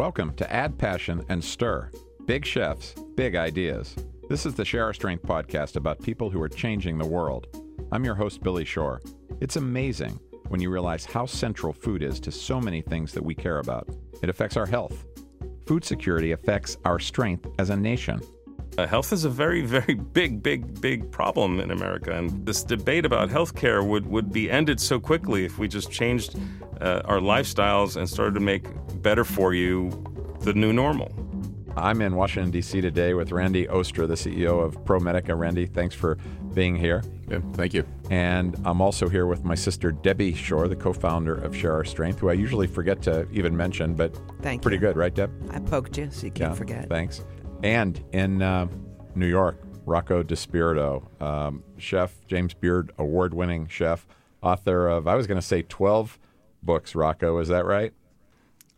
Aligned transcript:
Welcome 0.00 0.32
to 0.36 0.50
Add 0.50 0.78
Passion 0.78 1.22
and 1.28 1.44
Stir. 1.44 1.90
Big 2.24 2.46
chefs, 2.46 2.94
big 3.16 3.36
ideas. 3.36 3.94
This 4.30 4.46
is 4.46 4.54
the 4.54 4.64
Share 4.64 4.84
Our 4.84 4.94
Strength 4.94 5.24
podcast 5.24 5.76
about 5.76 6.02
people 6.02 6.30
who 6.30 6.40
are 6.40 6.48
changing 6.48 6.96
the 6.96 7.06
world. 7.06 7.48
I'm 7.92 8.02
your 8.06 8.14
host, 8.14 8.42
Billy 8.42 8.64
Shore. 8.64 9.02
It's 9.42 9.56
amazing 9.56 10.18
when 10.48 10.58
you 10.58 10.70
realize 10.70 11.04
how 11.04 11.26
central 11.26 11.74
food 11.74 12.02
is 12.02 12.18
to 12.20 12.32
so 12.32 12.58
many 12.58 12.80
things 12.80 13.12
that 13.12 13.22
we 13.22 13.34
care 13.34 13.58
about. 13.58 13.90
It 14.22 14.30
affects 14.30 14.56
our 14.56 14.64
health. 14.64 15.04
Food 15.66 15.84
security 15.84 16.32
affects 16.32 16.78
our 16.86 16.98
strength 16.98 17.46
as 17.58 17.68
a 17.68 17.76
nation. 17.76 18.22
Uh, 18.78 18.86
health 18.86 19.12
is 19.12 19.26
a 19.26 19.28
very, 19.28 19.60
very 19.60 19.92
big, 19.92 20.42
big, 20.42 20.80
big 20.80 21.12
problem 21.12 21.60
in 21.60 21.72
America. 21.72 22.16
And 22.16 22.46
this 22.46 22.62
debate 22.62 23.04
about 23.04 23.28
healthcare 23.28 23.86
would, 23.86 24.06
would 24.06 24.32
be 24.32 24.50
ended 24.50 24.80
so 24.80 24.98
quickly 24.98 25.44
if 25.44 25.58
we 25.58 25.68
just 25.68 25.90
changed 25.90 26.38
uh, 26.80 27.02
our 27.04 27.18
lifestyles 27.18 27.96
and 27.96 28.08
started 28.08 28.32
to 28.32 28.40
make 28.40 28.64
better 29.02 29.24
for 29.24 29.54
you 29.54 29.90
the 30.40 30.52
new 30.54 30.72
normal. 30.72 31.12
I'm 31.76 32.02
in 32.02 32.16
Washington, 32.16 32.50
D.C. 32.50 32.80
today 32.80 33.14
with 33.14 33.30
Randy 33.30 33.66
Oostra, 33.66 34.08
the 34.08 34.14
CEO 34.14 34.62
of 34.62 34.76
ProMedica. 34.84 35.38
Randy, 35.38 35.66
thanks 35.66 35.94
for 35.94 36.16
being 36.52 36.74
here. 36.74 37.02
Yeah, 37.28 37.38
thank 37.52 37.72
you. 37.72 37.84
And 38.10 38.60
I'm 38.64 38.80
also 38.80 39.08
here 39.08 39.26
with 39.26 39.44
my 39.44 39.54
sister 39.54 39.92
Debbie 39.92 40.34
Shore, 40.34 40.66
the 40.66 40.74
co-founder 40.74 41.34
of 41.36 41.56
Share 41.56 41.72
Our 41.72 41.84
Strength, 41.84 42.18
who 42.18 42.28
I 42.28 42.32
usually 42.32 42.66
forget 42.66 43.00
to 43.02 43.28
even 43.30 43.56
mention, 43.56 43.94
but 43.94 44.18
Thank 44.42 44.62
pretty 44.62 44.78
you. 44.78 44.80
good, 44.80 44.96
right, 44.96 45.14
Deb? 45.14 45.30
I 45.52 45.60
poked 45.60 45.96
you, 45.96 46.10
so 46.10 46.26
you 46.26 46.32
can't 46.32 46.52
yeah, 46.52 46.56
forget. 46.56 46.88
Thanks. 46.88 47.24
And 47.62 48.02
in 48.12 48.42
uh, 48.42 48.66
New 49.14 49.28
York, 49.28 49.62
Rocco 49.86 50.22
DiSpirito, 50.24 51.22
um, 51.22 51.62
chef, 51.78 52.26
James 52.26 52.52
Beard 52.52 52.92
award-winning 52.98 53.68
chef, 53.68 54.06
author 54.42 54.88
of 54.88 55.06
I 55.06 55.14
was 55.14 55.26
going 55.26 55.40
to 55.40 55.46
say 55.46 55.62
12 55.62 56.18
books. 56.62 56.94
Rocco, 56.94 57.38
is 57.38 57.48
that 57.48 57.64
right? 57.64 57.92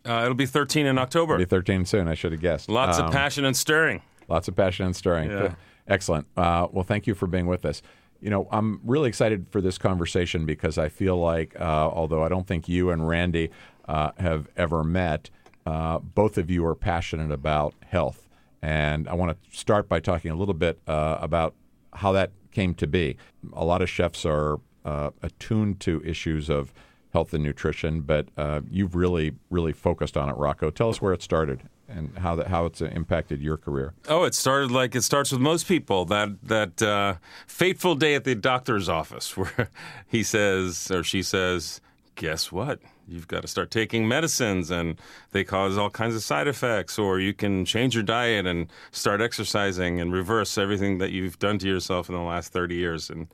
Uh, 0.05 0.21
it'll 0.23 0.33
be 0.33 0.45
13 0.45 0.85
in 0.85 0.97
October. 0.97 1.37
Be 1.37 1.45
13 1.45 1.85
soon. 1.85 2.07
I 2.07 2.13
should 2.13 2.31
have 2.33 2.41
guessed. 2.41 2.69
Lots 2.69 2.99
Um, 2.99 3.05
of 3.07 3.11
passion 3.11 3.45
and 3.45 3.55
stirring. 3.55 4.01
Lots 4.27 4.47
of 4.47 4.55
passion 4.55 4.85
and 4.85 4.95
stirring. 4.95 5.29
Yeah. 5.29 5.55
Excellent. 5.87 6.27
Uh, 6.35 6.67
well, 6.71 6.83
thank 6.83 7.07
you 7.07 7.13
for 7.15 7.27
being 7.27 7.45
with 7.47 7.65
us. 7.65 7.81
You 8.21 8.29
know, 8.29 8.47
I'm 8.51 8.79
really 8.85 9.09
excited 9.09 9.47
for 9.49 9.59
this 9.59 9.77
conversation 9.77 10.45
because 10.45 10.77
I 10.77 10.87
feel 10.89 11.17
like, 11.17 11.59
uh, 11.59 11.63
although 11.63 12.23
I 12.23 12.29
don't 12.29 12.47
think 12.47 12.69
you 12.69 12.89
and 12.89 13.07
Randy 13.07 13.49
uh, 13.87 14.11
have 14.17 14.47
ever 14.55 14.83
met, 14.83 15.29
uh, 15.65 15.99
both 15.99 16.37
of 16.37 16.49
you 16.49 16.65
are 16.65 16.75
passionate 16.75 17.31
about 17.31 17.73
health. 17.85 18.27
And 18.61 19.09
I 19.09 19.13
want 19.15 19.31
to 19.37 19.57
start 19.57 19.89
by 19.89 19.99
talking 19.99 20.31
a 20.31 20.35
little 20.35 20.53
bit 20.53 20.79
uh, 20.87 21.17
about 21.19 21.53
how 21.91 22.13
that 22.13 22.31
came 22.51 22.73
to 22.75 22.87
be. 22.87 23.17
A 23.53 23.65
lot 23.65 23.81
of 23.81 23.89
chefs 23.89 24.25
are 24.25 24.59
uh, 24.85 25.09
attuned 25.21 25.81
to 25.81 26.01
issues 26.05 26.49
of 26.49 26.73
health 27.13 27.33
and 27.33 27.43
nutrition, 27.43 28.01
but 28.01 28.27
uh, 28.37 28.61
you've 28.69 28.95
really, 28.95 29.33
really 29.51 29.71
focused 29.71 30.17
on 30.17 30.29
it, 30.29 30.35
Rocco. 30.35 30.71
Tell 30.71 30.89
us 30.89 30.99
where 30.99 31.13
it 31.13 31.21
started 31.21 31.61
and 31.87 32.17
how 32.17 32.35
that 32.35 32.47
how 32.47 32.65
it's 32.65 32.81
uh, 32.81 32.85
impacted 32.85 33.41
your 33.41 33.55
career. 33.55 33.93
Oh, 34.09 34.23
it 34.23 34.33
started 34.33 34.71
like 34.71 34.95
it 34.95 35.03
starts 35.03 35.31
with 35.31 35.39
most 35.39 35.67
people. 35.67 36.05
That 36.05 36.29
that 36.43 36.81
uh, 36.81 37.15
fateful 37.45 37.95
day 37.95 38.15
at 38.15 38.23
the 38.23 38.35
doctor's 38.35 38.89
office 38.89 39.37
where 39.37 39.69
he 40.07 40.23
says 40.23 40.89
or 40.89 41.03
she 41.03 41.21
says, 41.21 41.81
"Guess 42.15 42.51
what? 42.51 42.79
You've 43.07 43.27
got 43.27 43.41
to 43.41 43.47
start 43.47 43.69
taking 43.69 44.07
medicines, 44.07 44.71
and 44.71 44.99
they 45.31 45.43
cause 45.43 45.77
all 45.77 45.89
kinds 45.89 46.15
of 46.15 46.23
side 46.23 46.47
effects. 46.47 46.97
Or 46.97 47.19
you 47.19 47.33
can 47.33 47.65
change 47.65 47.93
your 47.93 48.03
diet 48.03 48.47
and 48.47 48.67
start 48.91 49.21
exercising 49.21 49.99
and 49.99 50.11
reverse 50.11 50.57
everything 50.57 50.97
that 50.99 51.11
you've 51.11 51.37
done 51.37 51.59
to 51.59 51.67
yourself 51.67 52.09
in 52.09 52.15
the 52.15 52.21
last 52.21 52.51
thirty 52.51 52.75
years." 52.75 53.09
And 53.09 53.27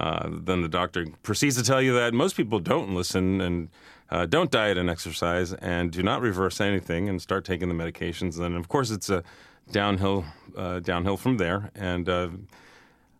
uh, 0.00 0.30
then 0.30 0.62
the 0.62 0.68
doctor 0.68 1.06
proceeds 1.22 1.56
to 1.56 1.62
tell 1.62 1.82
you 1.82 1.92
that 1.92 2.14
most 2.14 2.34
people 2.34 2.58
don't 2.58 2.94
listen 2.94 3.40
and 3.42 3.68
uh, 4.08 4.24
don't 4.24 4.50
diet 4.50 4.78
and 4.78 4.88
exercise 4.88 5.52
and 5.52 5.92
do 5.92 6.02
not 6.02 6.22
reverse 6.22 6.58
anything 6.60 7.08
and 7.08 7.20
start 7.20 7.44
taking 7.44 7.68
the 7.68 7.74
medications. 7.74 8.40
And 8.40 8.56
of 8.56 8.68
course, 8.68 8.90
it's 8.90 9.10
a 9.10 9.22
downhill 9.70 10.24
uh, 10.56 10.80
downhill 10.80 11.18
from 11.18 11.36
there. 11.36 11.70
And 11.74 12.08
uh, 12.08 12.28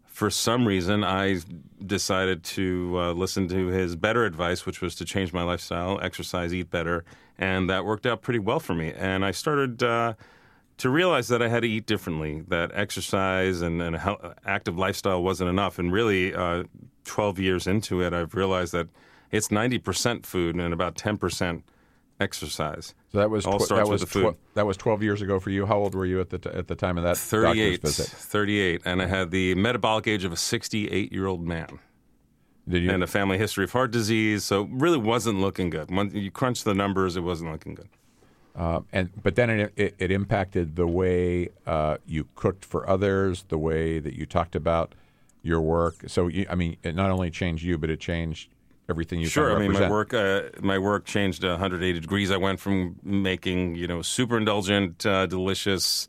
for 0.06 0.30
some 0.30 0.66
reason, 0.66 1.04
I 1.04 1.40
decided 1.84 2.42
to 2.44 2.94
uh, 2.98 3.12
listen 3.12 3.46
to 3.48 3.66
his 3.66 3.94
better 3.94 4.24
advice, 4.24 4.64
which 4.64 4.80
was 4.80 4.94
to 4.96 5.04
change 5.04 5.34
my 5.34 5.42
lifestyle, 5.42 6.00
exercise, 6.00 6.54
eat 6.54 6.70
better, 6.70 7.04
and 7.38 7.68
that 7.68 7.84
worked 7.84 8.06
out 8.06 8.22
pretty 8.22 8.40
well 8.40 8.58
for 8.58 8.74
me. 8.74 8.92
And 8.96 9.22
I 9.22 9.32
started 9.32 9.82
to 10.80 10.88
realize 10.90 11.28
that 11.28 11.42
I 11.42 11.48
had 11.48 11.60
to 11.62 11.68
eat 11.68 11.86
differently, 11.86 12.42
that 12.48 12.70
exercise 12.74 13.60
and, 13.60 13.80
and 13.82 13.96
a 13.96 14.34
active 14.44 14.76
lifestyle 14.78 15.22
wasn't 15.22 15.50
enough. 15.50 15.78
And 15.78 15.92
really, 15.92 16.34
uh, 16.34 16.64
12 17.04 17.38
years 17.38 17.66
into 17.66 18.00
it, 18.02 18.12
I've 18.12 18.34
realized 18.34 18.72
that 18.72 18.88
it's 19.30 19.48
90% 19.48 20.24
food 20.24 20.56
and 20.56 20.72
about 20.72 20.94
10% 20.96 21.62
exercise. 22.18 22.94
So 23.12 23.18
that 23.18 23.30
was 23.30 23.46
All 23.46 23.58
tw- 23.58 23.62
starts 23.62 23.86
that 23.88 23.90
was 23.92 24.00
with 24.00 24.10
the 24.12 24.20
food. 24.20 24.34
tw- 24.34 24.54
that 24.54 24.66
was 24.66 24.76
12 24.76 25.02
years 25.02 25.22
ago 25.22 25.38
for 25.38 25.50
you. 25.50 25.66
How 25.66 25.76
old 25.78 25.94
were 25.94 26.06
you 26.06 26.20
at 26.20 26.30
the 26.30 26.38
t- 26.38 26.50
at 26.50 26.68
the 26.68 26.74
time 26.74 26.96
of 26.98 27.04
that 27.04 27.16
38, 27.16 27.82
doctor's 27.82 27.96
visit? 27.98 28.10
38, 28.16 28.82
and 28.84 29.02
I 29.02 29.06
had 29.06 29.30
the 29.30 29.54
metabolic 29.56 30.06
age 30.06 30.24
of 30.24 30.32
a 30.32 30.36
68 30.36 31.12
year 31.12 31.26
old 31.26 31.46
man. 31.46 31.78
Did 32.68 32.84
you? 32.84 32.90
and 32.90 33.02
a 33.02 33.06
family 33.06 33.36
history 33.36 33.64
of 33.64 33.72
heart 33.72 33.90
disease. 33.90 34.44
So 34.44 34.62
really 34.70 34.98
wasn't 34.98 35.40
looking 35.40 35.70
good. 35.70 35.90
When 35.90 36.10
you 36.14 36.30
crunch 36.30 36.62
the 36.62 36.74
numbers, 36.74 37.16
it 37.16 37.22
wasn't 37.22 37.50
looking 37.52 37.74
good. 37.74 37.88
Uh, 38.56 38.80
and 38.92 39.10
but 39.22 39.36
then 39.36 39.50
it, 39.50 39.72
it, 39.76 39.94
it 39.98 40.10
impacted 40.10 40.76
the 40.76 40.86
way 40.86 41.50
uh, 41.66 41.98
you 42.06 42.26
cooked 42.34 42.64
for 42.64 42.88
others, 42.88 43.44
the 43.48 43.58
way 43.58 43.98
that 43.98 44.14
you 44.14 44.26
talked 44.26 44.56
about 44.56 44.94
your 45.42 45.60
work. 45.60 46.04
So 46.06 46.28
you, 46.28 46.46
I 46.50 46.54
mean, 46.54 46.76
it 46.82 46.94
not 46.94 47.10
only 47.10 47.30
changed 47.30 47.62
you, 47.62 47.78
but 47.78 47.90
it 47.90 48.00
changed 48.00 48.50
everything 48.88 49.20
you 49.20 49.28
Sure, 49.28 49.56
I 49.56 49.58
mean 49.58 49.72
my 49.72 49.88
work 49.88 50.12
uh, 50.12 50.42
my 50.60 50.78
work 50.78 51.04
changed 51.04 51.44
180 51.44 52.00
degrees. 52.00 52.30
I 52.30 52.36
went 52.36 52.60
from 52.60 52.96
making 53.02 53.76
you 53.76 53.86
know 53.86 54.02
super 54.02 54.36
indulgent, 54.36 55.06
uh, 55.06 55.26
delicious, 55.26 56.08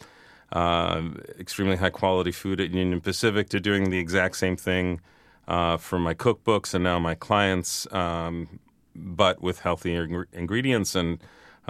uh, 0.51 1.01
extremely 1.39 1.77
high 1.77 1.91
quality 1.91 2.31
food 2.31 2.59
at 2.59 2.71
Union 2.71 2.99
Pacific 3.01 3.49
to 3.49 3.59
doing 3.59 3.91
the 3.91 3.99
exact 3.99 4.35
same 4.35 4.57
thing 4.57 4.99
uh, 5.47 5.77
for 5.77 5.99
my 5.99 6.13
cookbooks 6.13 6.73
and 6.73 6.83
now 6.83 6.97
my 6.99 7.15
clients, 7.15 7.91
um, 7.93 8.59
but 8.95 9.41
with 9.41 9.59
healthier 9.59 10.03
ing- 10.03 10.25
ingredients 10.33 10.95
and. 10.95 11.19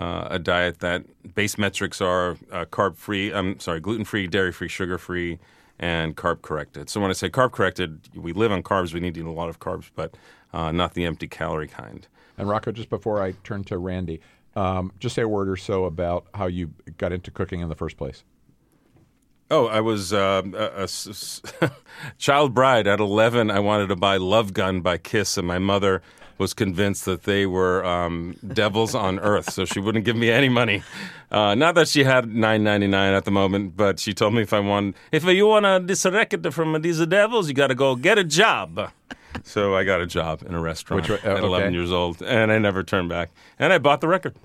Uh, 0.01 0.27
a 0.31 0.39
diet 0.39 0.79
that 0.79 1.03
base 1.35 1.59
metrics 1.59 2.01
are 2.01 2.31
uh, 2.51 2.65
carb 2.65 2.95
free, 2.97 3.31
I'm 3.31 3.59
sorry, 3.59 3.79
gluten 3.79 4.03
free, 4.03 4.25
dairy 4.25 4.51
free, 4.51 4.67
sugar 4.67 4.97
free, 4.97 5.37
and 5.77 6.17
carb 6.17 6.41
corrected. 6.41 6.89
So 6.89 6.99
when 6.99 7.11
I 7.11 7.13
say 7.13 7.29
carb 7.29 7.51
corrected, 7.51 8.09
we 8.15 8.33
live 8.33 8.51
on 8.51 8.63
carbs. 8.63 8.95
We 8.95 8.99
need 8.99 9.13
to 9.13 9.19
eat 9.19 9.27
a 9.27 9.31
lot 9.31 9.47
of 9.49 9.59
carbs, 9.59 9.91
but 9.93 10.17
uh, 10.53 10.71
not 10.71 10.95
the 10.95 11.05
empty 11.05 11.27
calorie 11.27 11.67
kind. 11.67 12.07
And 12.35 12.49
Rocco, 12.49 12.71
just 12.71 12.89
before 12.89 13.21
I 13.21 13.33
turn 13.43 13.63
to 13.65 13.77
Randy, 13.77 14.21
um, 14.55 14.91
just 14.97 15.13
say 15.13 15.21
a 15.21 15.27
word 15.27 15.47
or 15.47 15.55
so 15.55 15.85
about 15.85 16.25
how 16.33 16.47
you 16.47 16.73
got 16.97 17.11
into 17.11 17.29
cooking 17.29 17.59
in 17.59 17.69
the 17.69 17.75
first 17.75 17.95
place. 17.95 18.23
Oh, 19.51 19.67
I 19.67 19.81
was 19.81 20.13
uh, 20.13 20.41
a, 20.51 20.57
a 20.57 20.83
s- 20.83 21.07
s- 21.07 21.41
child 22.17 22.55
bride 22.55 22.87
at 22.87 22.99
11. 22.99 23.51
I 23.51 23.59
wanted 23.59 23.87
to 23.89 23.95
buy 23.95 24.17
Love 24.17 24.53
Gun 24.53 24.81
by 24.81 24.97
Kiss, 24.97 25.37
and 25.37 25.45
my 25.45 25.59
mother 25.59 26.01
was 26.41 26.55
convinced 26.55 27.05
that 27.05 27.21
they 27.23 27.45
were 27.45 27.85
um, 27.85 28.35
devils 28.47 28.95
on 28.95 29.19
earth, 29.19 29.53
so 29.53 29.63
she 29.63 29.79
wouldn't 29.79 30.05
give 30.05 30.15
me 30.15 30.31
any 30.31 30.49
money. 30.49 30.81
Uh, 31.29 31.53
not 31.53 31.75
that 31.75 31.87
she 31.87 32.03
had 32.03 32.25
9.99 32.25 32.93
at 33.15 33.25
the 33.25 33.31
moment, 33.31 33.77
but 33.77 33.99
she 33.99 34.11
told 34.11 34.33
me 34.33 34.41
if 34.41 34.51
I 34.51 34.59
want, 34.59 34.95
if 35.11 35.23
you 35.23 35.45
want 35.45 35.65
to 35.65 35.79
this 35.85 36.03
record 36.03 36.51
from 36.51 36.81
these 36.81 37.05
devils, 37.05 37.47
you 37.47 37.53
got 37.53 37.67
to 37.67 37.75
go 37.75 37.95
get 37.95 38.17
a 38.17 38.23
job. 38.23 38.91
So 39.43 39.75
I 39.75 39.83
got 39.83 40.01
a 40.01 40.07
job 40.07 40.41
in 40.47 40.55
a 40.55 40.59
restaurant 40.59 41.07
Which 41.07 41.23
uh, 41.23 41.37
at 41.37 41.43
11 41.43 41.73
years 41.73 41.91
old, 41.91 42.23
and 42.23 42.51
I 42.51 42.57
never 42.57 42.81
turned 42.83 43.07
back. 43.07 43.29
And 43.59 43.71
I 43.71 43.77
bought 43.77 44.01
the 44.01 44.07
record. 44.07 44.35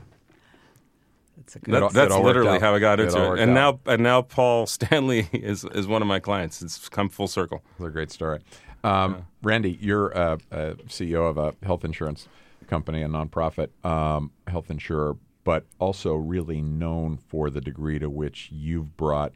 That's 1.38 1.54
good. 1.54 1.74
That 1.74 1.82
all- 1.82 1.90
that's 1.90 2.14
literally 2.14 2.60
how 2.60 2.74
I 2.74 2.78
got 2.78 3.00
into 3.00 3.18
all 3.18 3.32
it. 3.34 3.40
And 3.40 3.56
out. 3.56 3.80
now, 3.86 3.92
and 3.92 4.02
now 4.02 4.20
Paul 4.20 4.66
Stanley 4.76 5.28
is 5.32 5.64
is 5.64 5.86
one 5.86 6.02
of 6.02 6.08
my 6.08 6.20
clients. 6.20 6.60
It's 6.60 6.88
come 6.90 7.08
full 7.08 7.28
circle. 7.28 7.62
It's 7.78 7.86
a 7.86 7.90
great 7.90 8.10
story. 8.10 8.40
Um, 8.86 9.26
Randy, 9.42 9.78
you're 9.80 10.16
uh, 10.16 10.38
uh, 10.52 10.74
CEO 10.88 11.28
of 11.28 11.38
a 11.38 11.54
health 11.64 11.84
insurance 11.84 12.28
company, 12.68 13.02
a 13.02 13.08
nonprofit 13.08 13.68
um, 13.84 14.30
health 14.46 14.70
insurer, 14.70 15.16
but 15.44 15.64
also 15.78 16.14
really 16.14 16.60
known 16.60 17.16
for 17.16 17.50
the 17.50 17.60
degree 17.60 17.98
to 17.98 18.08
which 18.08 18.50
you've 18.52 18.96
brought 18.96 19.32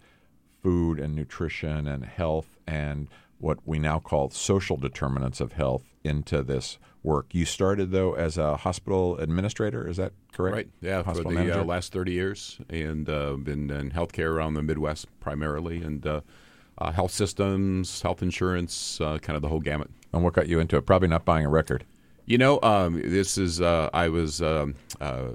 food 0.62 0.98
and 0.98 1.14
nutrition 1.14 1.86
and 1.86 2.04
health 2.04 2.58
and 2.66 3.08
what 3.38 3.58
we 3.64 3.78
now 3.78 3.98
call 3.98 4.30
social 4.30 4.76
determinants 4.76 5.40
of 5.40 5.52
health 5.52 5.84
into 6.04 6.42
this 6.42 6.78
work. 7.02 7.26
You 7.32 7.44
started 7.44 7.90
though 7.90 8.14
as 8.14 8.36
a 8.36 8.58
hospital 8.58 9.16
administrator, 9.16 9.88
is 9.88 9.96
that 9.96 10.12
correct? 10.32 10.54
Right. 10.54 10.68
Yeah, 10.80 11.00
for 11.00 11.06
Hospital 11.06 11.30
the 11.30 11.38
manager? 11.38 11.60
uh, 11.60 11.64
last 11.64 11.92
30 11.92 12.12
years, 12.12 12.58
and 12.68 13.08
uh, 13.08 13.34
been 13.34 13.70
in 13.70 13.90
healthcare 13.90 14.30
around 14.30 14.54
the 14.54 14.62
Midwest 14.62 15.06
primarily, 15.20 15.82
and 15.82 16.06
uh, 16.06 16.20
uh, 16.80 16.92
health 16.92 17.12
systems, 17.12 18.02
health 18.02 18.22
insurance, 18.22 19.00
uh, 19.00 19.18
kind 19.18 19.36
of 19.36 19.42
the 19.42 19.48
whole 19.48 19.60
gamut. 19.60 19.90
and 20.12 20.22
what 20.22 20.32
got 20.32 20.48
you 20.48 20.60
into 20.60 20.76
it? 20.76 20.86
Probably 20.86 21.08
not 21.08 21.24
buying 21.24 21.46
a 21.46 21.50
record. 21.50 21.84
You 22.26 22.38
know, 22.38 22.60
um, 22.62 23.00
this 23.02 23.36
is 23.36 23.60
uh, 23.60 23.90
I 23.92 24.08
was 24.08 24.40
um, 24.40 24.74
uh, 25.00 25.30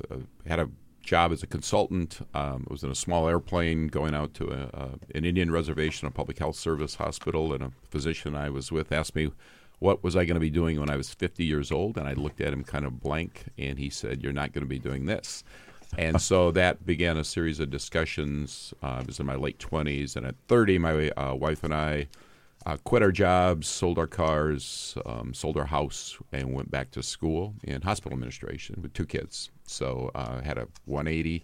had 0.48 0.60
a 0.60 0.70
job 1.02 1.32
as 1.32 1.44
a 1.44 1.48
consultant. 1.48 2.20
Um, 2.34 2.66
I 2.70 2.74
was 2.74 2.84
in 2.84 2.92
a 2.92 2.96
small 2.96 3.28
airplane 3.28 3.88
going 3.88 4.16
out 4.16 4.34
to 4.36 4.48
a, 4.48 4.78
uh, 4.78 4.96
an 5.14 5.26
Indian 5.26 5.52
reservation, 5.52 6.08
a 6.08 6.12
public 6.12 6.40
health 6.40 6.56
service 6.56 6.96
hospital, 6.96 7.54
and 7.54 7.64
a 7.64 7.72
physician 7.90 8.36
I 8.36 8.50
was 8.50 8.72
with 8.72 8.92
asked 8.92 9.16
me 9.16 9.32
what 9.80 10.04
was 10.04 10.16
I 10.16 10.26
going 10.26 10.36
to 10.36 10.40
be 10.40 10.50
doing 10.50 10.80
when 10.80 10.90
I 10.90 10.96
was 10.96 11.14
50 11.14 11.44
years 11.44 11.72
old, 11.72 11.98
and 11.98 12.08
I 12.08 12.14
looked 12.14 12.40
at 12.42 12.54
him 12.54 12.64
kind 12.64 12.86
of 12.86 13.02
blank, 13.02 13.46
and 13.58 13.78
he 13.78 13.90
said, 13.90 14.24
"You're 14.24 14.34
not 14.34 14.54
going 14.54 14.64
to 14.64 14.70
be 14.70 14.80
doing 14.80 15.06
this." 15.06 15.44
And 15.98 16.22
so 16.22 16.52
that 16.52 16.86
began 16.86 17.18
a 17.18 17.24
series 17.24 17.60
of 17.60 17.70
discussions. 17.70 18.74
Uh, 18.84 19.00
I 19.00 19.04
was 19.04 19.20
in 19.20 19.26
my 19.26 19.36
late 19.36 19.60
20s, 19.60 20.16
and 20.16 20.26
at 20.26 20.36
30, 20.48 20.78
my 20.80 21.10
uh, 21.12 21.34
wife 21.34 21.64
and 21.64 21.74
I 21.74 22.08
uh, 22.66 22.78
quit 22.84 23.04
our 23.04 23.12
jobs, 23.12 23.68
sold 23.68 24.00
our 24.00 24.08
cars, 24.08 24.98
um, 25.06 25.34
sold 25.34 25.58
our 25.58 25.66
house, 25.66 26.18
and 26.32 26.54
went 26.54 26.72
back 26.72 26.92
to 26.92 27.04
school 27.04 27.54
in 27.64 27.82
hospital 27.82 28.14
administration 28.14 28.80
with 28.82 28.94
two 28.94 29.06
kids. 29.06 29.52
So 29.68 30.12
uh, 30.16 30.42
had 30.42 30.58
a 30.58 30.68
180 30.86 31.44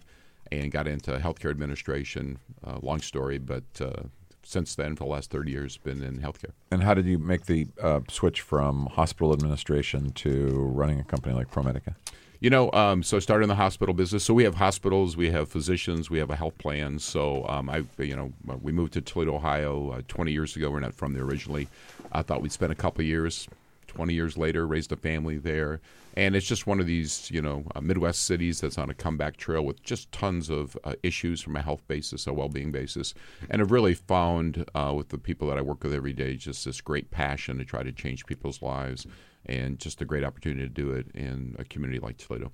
and 0.50 0.70
got 0.70 0.86
into 0.86 1.12
healthcare 1.18 1.50
administration. 1.50 2.38
Uh, 2.66 2.78
long 2.82 3.00
story, 3.00 3.38
but 3.38 3.64
uh, 3.80 4.02
since 4.42 4.74
then, 4.74 4.96
for 4.96 5.04
the 5.04 5.10
last 5.10 5.30
30 5.30 5.50
years, 5.50 5.76
been 5.78 6.02
in 6.02 6.18
healthcare. 6.18 6.50
And 6.70 6.82
how 6.82 6.94
did 6.94 7.06
you 7.06 7.18
make 7.18 7.46
the 7.46 7.68
switch 8.10 8.40
from 8.40 8.86
hospital 8.86 9.32
administration 9.32 10.10
to 10.14 10.58
running 10.74 10.98
a 10.98 11.04
company 11.04 11.34
like 11.34 11.50
ProMedica? 11.50 11.94
You 12.42 12.50
know, 12.50 12.72
um, 12.72 13.04
so 13.04 13.18
I 13.18 13.20
started 13.20 13.44
in 13.44 13.48
the 13.50 13.54
hospital 13.54 13.94
business. 13.94 14.24
So 14.24 14.34
we 14.34 14.42
have 14.42 14.56
hospitals, 14.56 15.16
we 15.16 15.30
have 15.30 15.48
physicians, 15.48 16.10
we 16.10 16.18
have 16.18 16.28
a 16.28 16.34
health 16.34 16.58
plan. 16.58 16.98
So 16.98 17.46
um, 17.46 17.70
I, 17.70 17.84
you 17.98 18.16
know, 18.16 18.32
we 18.60 18.72
moved 18.72 18.94
to 18.94 19.00
Toledo, 19.00 19.36
Ohio, 19.36 19.90
uh, 19.90 20.02
20 20.08 20.32
years 20.32 20.56
ago. 20.56 20.68
We're 20.68 20.80
not 20.80 20.92
from 20.92 21.12
there 21.12 21.22
originally. 21.22 21.68
I 22.10 22.22
thought 22.22 22.42
we'd 22.42 22.50
spend 22.50 22.72
a 22.72 22.74
couple 22.74 23.04
years. 23.04 23.48
20 23.86 24.12
years 24.12 24.36
later, 24.36 24.66
raised 24.66 24.90
a 24.90 24.96
family 24.96 25.36
there, 25.36 25.78
and 26.16 26.34
it's 26.34 26.46
just 26.46 26.66
one 26.66 26.80
of 26.80 26.86
these, 26.86 27.30
you 27.30 27.42
know, 27.42 27.62
uh, 27.74 27.80
Midwest 27.82 28.22
cities 28.22 28.62
that's 28.62 28.78
on 28.78 28.88
a 28.88 28.94
comeback 28.94 29.36
trail 29.36 29.62
with 29.62 29.82
just 29.82 30.10
tons 30.10 30.48
of 30.48 30.78
uh, 30.82 30.94
issues 31.02 31.42
from 31.42 31.56
a 31.56 31.62
health 31.62 31.86
basis, 31.88 32.26
a 32.26 32.32
well-being 32.32 32.72
basis, 32.72 33.12
and 33.50 33.60
I've 33.60 33.70
really 33.70 33.92
found 33.92 34.64
uh, 34.74 34.94
with 34.96 35.10
the 35.10 35.18
people 35.18 35.46
that 35.48 35.58
I 35.58 35.60
work 35.60 35.82
with 35.82 35.92
every 35.92 36.14
day 36.14 36.36
just 36.36 36.64
this 36.64 36.80
great 36.80 37.10
passion 37.10 37.58
to 37.58 37.66
try 37.66 37.82
to 37.82 37.92
change 37.92 38.24
people's 38.24 38.62
lives 38.62 39.06
and 39.46 39.78
just 39.78 40.00
a 40.00 40.04
great 40.04 40.24
opportunity 40.24 40.62
to 40.62 40.68
do 40.68 40.92
it 40.92 41.06
in 41.14 41.56
a 41.58 41.64
community 41.64 41.98
like 41.98 42.16
Toledo. 42.16 42.52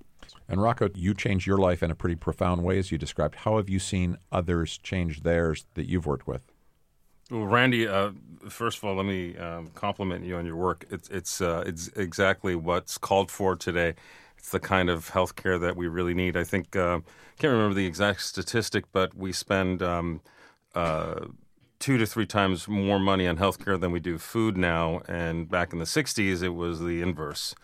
And 0.48 0.62
Rocco, 0.62 0.88
you 0.94 1.14
changed 1.14 1.46
your 1.46 1.58
life 1.58 1.82
in 1.82 1.90
a 1.90 1.94
pretty 1.94 2.16
profound 2.16 2.62
way, 2.62 2.78
as 2.78 2.90
you 2.90 2.98
described. 2.98 3.36
How 3.36 3.56
have 3.56 3.68
you 3.68 3.78
seen 3.78 4.18
others 4.32 4.78
change 4.78 5.22
theirs 5.22 5.66
that 5.74 5.88
you've 5.88 6.06
worked 6.06 6.26
with? 6.26 6.42
Well, 7.30 7.44
Randy, 7.44 7.86
uh, 7.86 8.12
first 8.48 8.78
of 8.78 8.84
all, 8.84 8.94
let 8.94 9.04
me 9.04 9.36
um, 9.36 9.68
compliment 9.74 10.24
you 10.24 10.36
on 10.36 10.46
your 10.46 10.56
work. 10.56 10.86
It's 10.90 11.08
it's 11.10 11.42
uh, 11.42 11.62
it's 11.66 11.88
exactly 11.88 12.54
what's 12.54 12.96
called 12.96 13.30
for 13.30 13.54
today. 13.54 13.94
It's 14.38 14.50
the 14.50 14.60
kind 14.60 14.88
of 14.88 15.10
healthcare 15.10 15.60
that 15.60 15.76
we 15.76 15.88
really 15.88 16.14
need. 16.14 16.36
I 16.36 16.44
think 16.44 16.74
uh, 16.74 17.00
can't 17.38 17.52
remember 17.52 17.74
the 17.74 17.86
exact 17.86 18.22
statistic, 18.22 18.84
but 18.92 19.14
we 19.14 19.32
spend 19.32 19.82
um, 19.82 20.20
uh, 20.74 21.26
two 21.78 21.98
to 21.98 22.06
three 22.06 22.26
times 22.26 22.68
more 22.68 22.98
money 22.98 23.26
on 23.26 23.36
healthcare 23.36 23.80
than 23.80 23.92
we 23.92 24.00
do 24.00 24.18
food 24.18 24.56
now. 24.56 25.02
And 25.08 25.48
back 25.48 25.72
in 25.72 25.78
the 25.78 25.84
'60s, 25.84 26.42
it 26.42 26.50
was 26.50 26.80
the 26.80 27.02
inverse. 27.02 27.54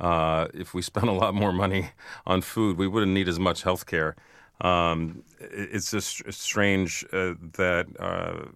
Uh, 0.00 0.48
if 0.54 0.74
we 0.74 0.82
spent 0.82 1.08
a 1.08 1.12
lot 1.12 1.34
more 1.34 1.52
money 1.52 1.90
on 2.26 2.42
food, 2.42 2.76
we 2.78 2.86
wouldn't 2.86 3.12
need 3.12 3.28
as 3.28 3.38
much 3.38 3.64
healthcare. 3.64 4.14
Um, 4.60 5.24
it's 5.40 5.90
just 5.90 6.32
strange 6.32 7.04
uh, 7.12 7.34
that 7.56 7.86
uh, 7.98 8.46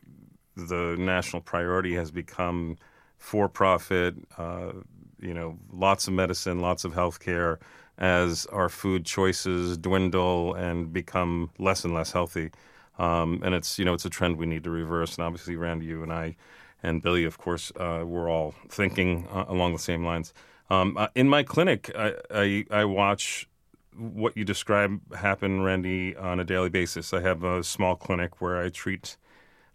the 0.57 0.97
national 0.99 1.43
priority 1.43 1.95
has 1.95 2.11
become 2.11 2.77
for 3.19 3.49
profit, 3.49 4.15
uh, 4.37 4.73
you 5.21 5.35
know, 5.35 5.59
lots 5.73 6.07
of 6.07 6.15
medicine, 6.15 6.61
lots 6.61 6.85
of 6.85 6.93
healthcare, 6.93 7.59
as 7.99 8.47
our 8.47 8.69
food 8.69 9.05
choices 9.05 9.77
dwindle 9.77 10.55
and 10.55 10.93
become 10.93 11.51
less 11.59 11.85
and 11.85 11.95
less 11.95 12.13
healthy. 12.13 12.51
Um, 12.99 13.41
and 13.45 13.55
it's 13.55 13.79
you 13.79 13.85
know 13.85 13.95
it's 13.95 14.05
a 14.05 14.11
trend 14.11 14.37
we 14.37 14.47
need 14.47 14.65
to 14.65 14.71
reverse. 14.71 15.17
And 15.17 15.25
obviously, 15.25 15.57
Randy, 15.57 15.87
you 15.87 16.03
and 16.03 16.13
I, 16.13 16.37
and 16.83 17.03
Billy, 17.03 17.25
of 17.25 17.39
course, 17.39 17.73
uh, 17.77 18.03
we're 18.05 18.31
all 18.31 18.55
thinking 18.69 19.27
uh, 19.33 19.45
along 19.49 19.73
the 19.73 19.79
same 19.79 20.05
lines. 20.05 20.33
Um, 20.71 20.97
uh, 20.97 21.09
in 21.15 21.29
my 21.29 21.43
clinic, 21.43 21.91
I, 21.97 22.15
I, 22.31 22.65
I 22.71 22.85
watch 22.85 23.49
what 23.97 24.37
you 24.37 24.45
describe 24.45 25.01
happen, 25.15 25.63
Randy, 25.63 26.15
on 26.17 26.39
a 26.39 26.45
daily 26.45 26.69
basis. 26.69 27.13
I 27.15 27.21
have 27.21 27.43
a 27.43 27.65
small 27.65 27.97
clinic 27.97 28.41
where 28.41 28.63
I 28.63 28.69
treat 28.69 29.17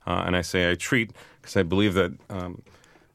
uh, 0.05 0.23
and 0.25 0.35
I 0.35 0.41
say 0.41 0.69
I 0.69 0.75
treat 0.75 1.11
because 1.41 1.57
I 1.57 1.63
believe 1.63 1.93
that 1.93 2.13
um, 2.29 2.61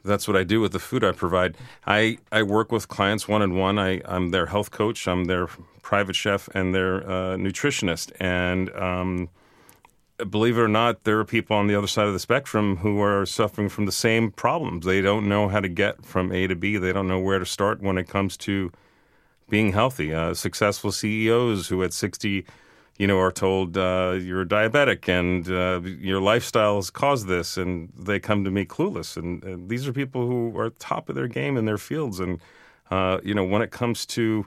that's 0.05 0.27
what 0.27 0.37
I 0.37 0.45
do 0.45 0.61
with 0.61 0.73
the 0.73 0.79
food 0.79 1.05
I 1.05 1.13
provide. 1.13 1.57
I, 1.87 2.19
I 2.33 2.43
work 2.43 2.73
with 2.73 2.89
clients 2.89 3.29
one 3.29 3.43
on 3.43 3.57
one. 3.57 3.79
I'm 3.79 4.31
their 4.31 4.47
health 4.47 4.71
coach, 4.71 5.07
I'm 5.07 5.25
their 5.25 5.49
private 5.83 6.17
chef, 6.17 6.49
and 6.55 6.75
their 6.75 7.03
uh, 7.05 7.37
nutritionist. 7.37 8.13
And 8.21 8.71
um, 8.75 9.29
believe 10.25 10.59
it 10.59 10.61
or 10.61 10.69
not, 10.69 11.05
there 11.05 11.19
are 11.19 11.25
people 11.25 11.57
on 11.57 11.67
the 11.67 11.75
other 11.75 11.87
side 11.87 12.07
of 12.07 12.13
the 12.13 12.19
spectrum 12.19 12.77
who 12.77 13.01
are 13.01 13.27
suffering 13.27 13.69
from 13.69 13.87
the 13.87 13.93
same 13.93 14.31
problems. 14.31 14.85
They 14.85 15.01
don't 15.01 15.29
know 15.29 15.49
how 15.49 15.61
to 15.61 15.69
get 15.69 16.05
from 16.05 16.33
A 16.33 16.47
to 16.47 16.57
B, 16.57 16.77
they 16.77 16.93
don't 16.93 17.09
know 17.09 17.21
where 17.21 17.39
to 17.39 17.47
start 17.47 17.81
when 17.81 17.99
it 17.99 18.09
comes 18.09 18.37
to 18.39 18.73
being 19.49 19.73
healthy. 19.73 20.13
Uh, 20.13 20.35
successful 20.35 20.93
CEOs 20.93 21.69
who 21.69 21.83
at 21.83 21.93
60 21.93 22.45
you 22.99 23.07
know, 23.07 23.19
are 23.19 23.31
told 23.31 23.79
uh, 23.79 24.19
you're 24.21 24.45
diabetic 24.45 25.09
and 25.09 25.49
uh, 25.49 25.81
your 25.89 26.21
lifestyle 26.21 26.77
has 26.77 26.91
caused 26.91 27.29
this, 27.29 27.57
and 27.57 27.93
they 27.97 28.19
come 28.19 28.43
to 28.43 28.51
me 28.51 28.65
clueless. 28.65 29.17
And, 29.17 29.43
and, 29.45 29.69
these 29.69 29.87
are 29.87 29.93
people 29.93 30.27
who 30.27 30.57
are 30.59 30.71
top 30.71 31.09
of 31.09 31.15
their 31.15 31.29
game 31.29 31.57
in 31.57 31.65
their 31.65 31.79
fields. 31.79 32.19
And 32.19 32.41
uh, 32.91 33.21
you 33.23 33.35
know, 33.35 33.45
when 33.45 33.63
it 33.63 33.71
comes 33.71 34.05
to 34.07 34.47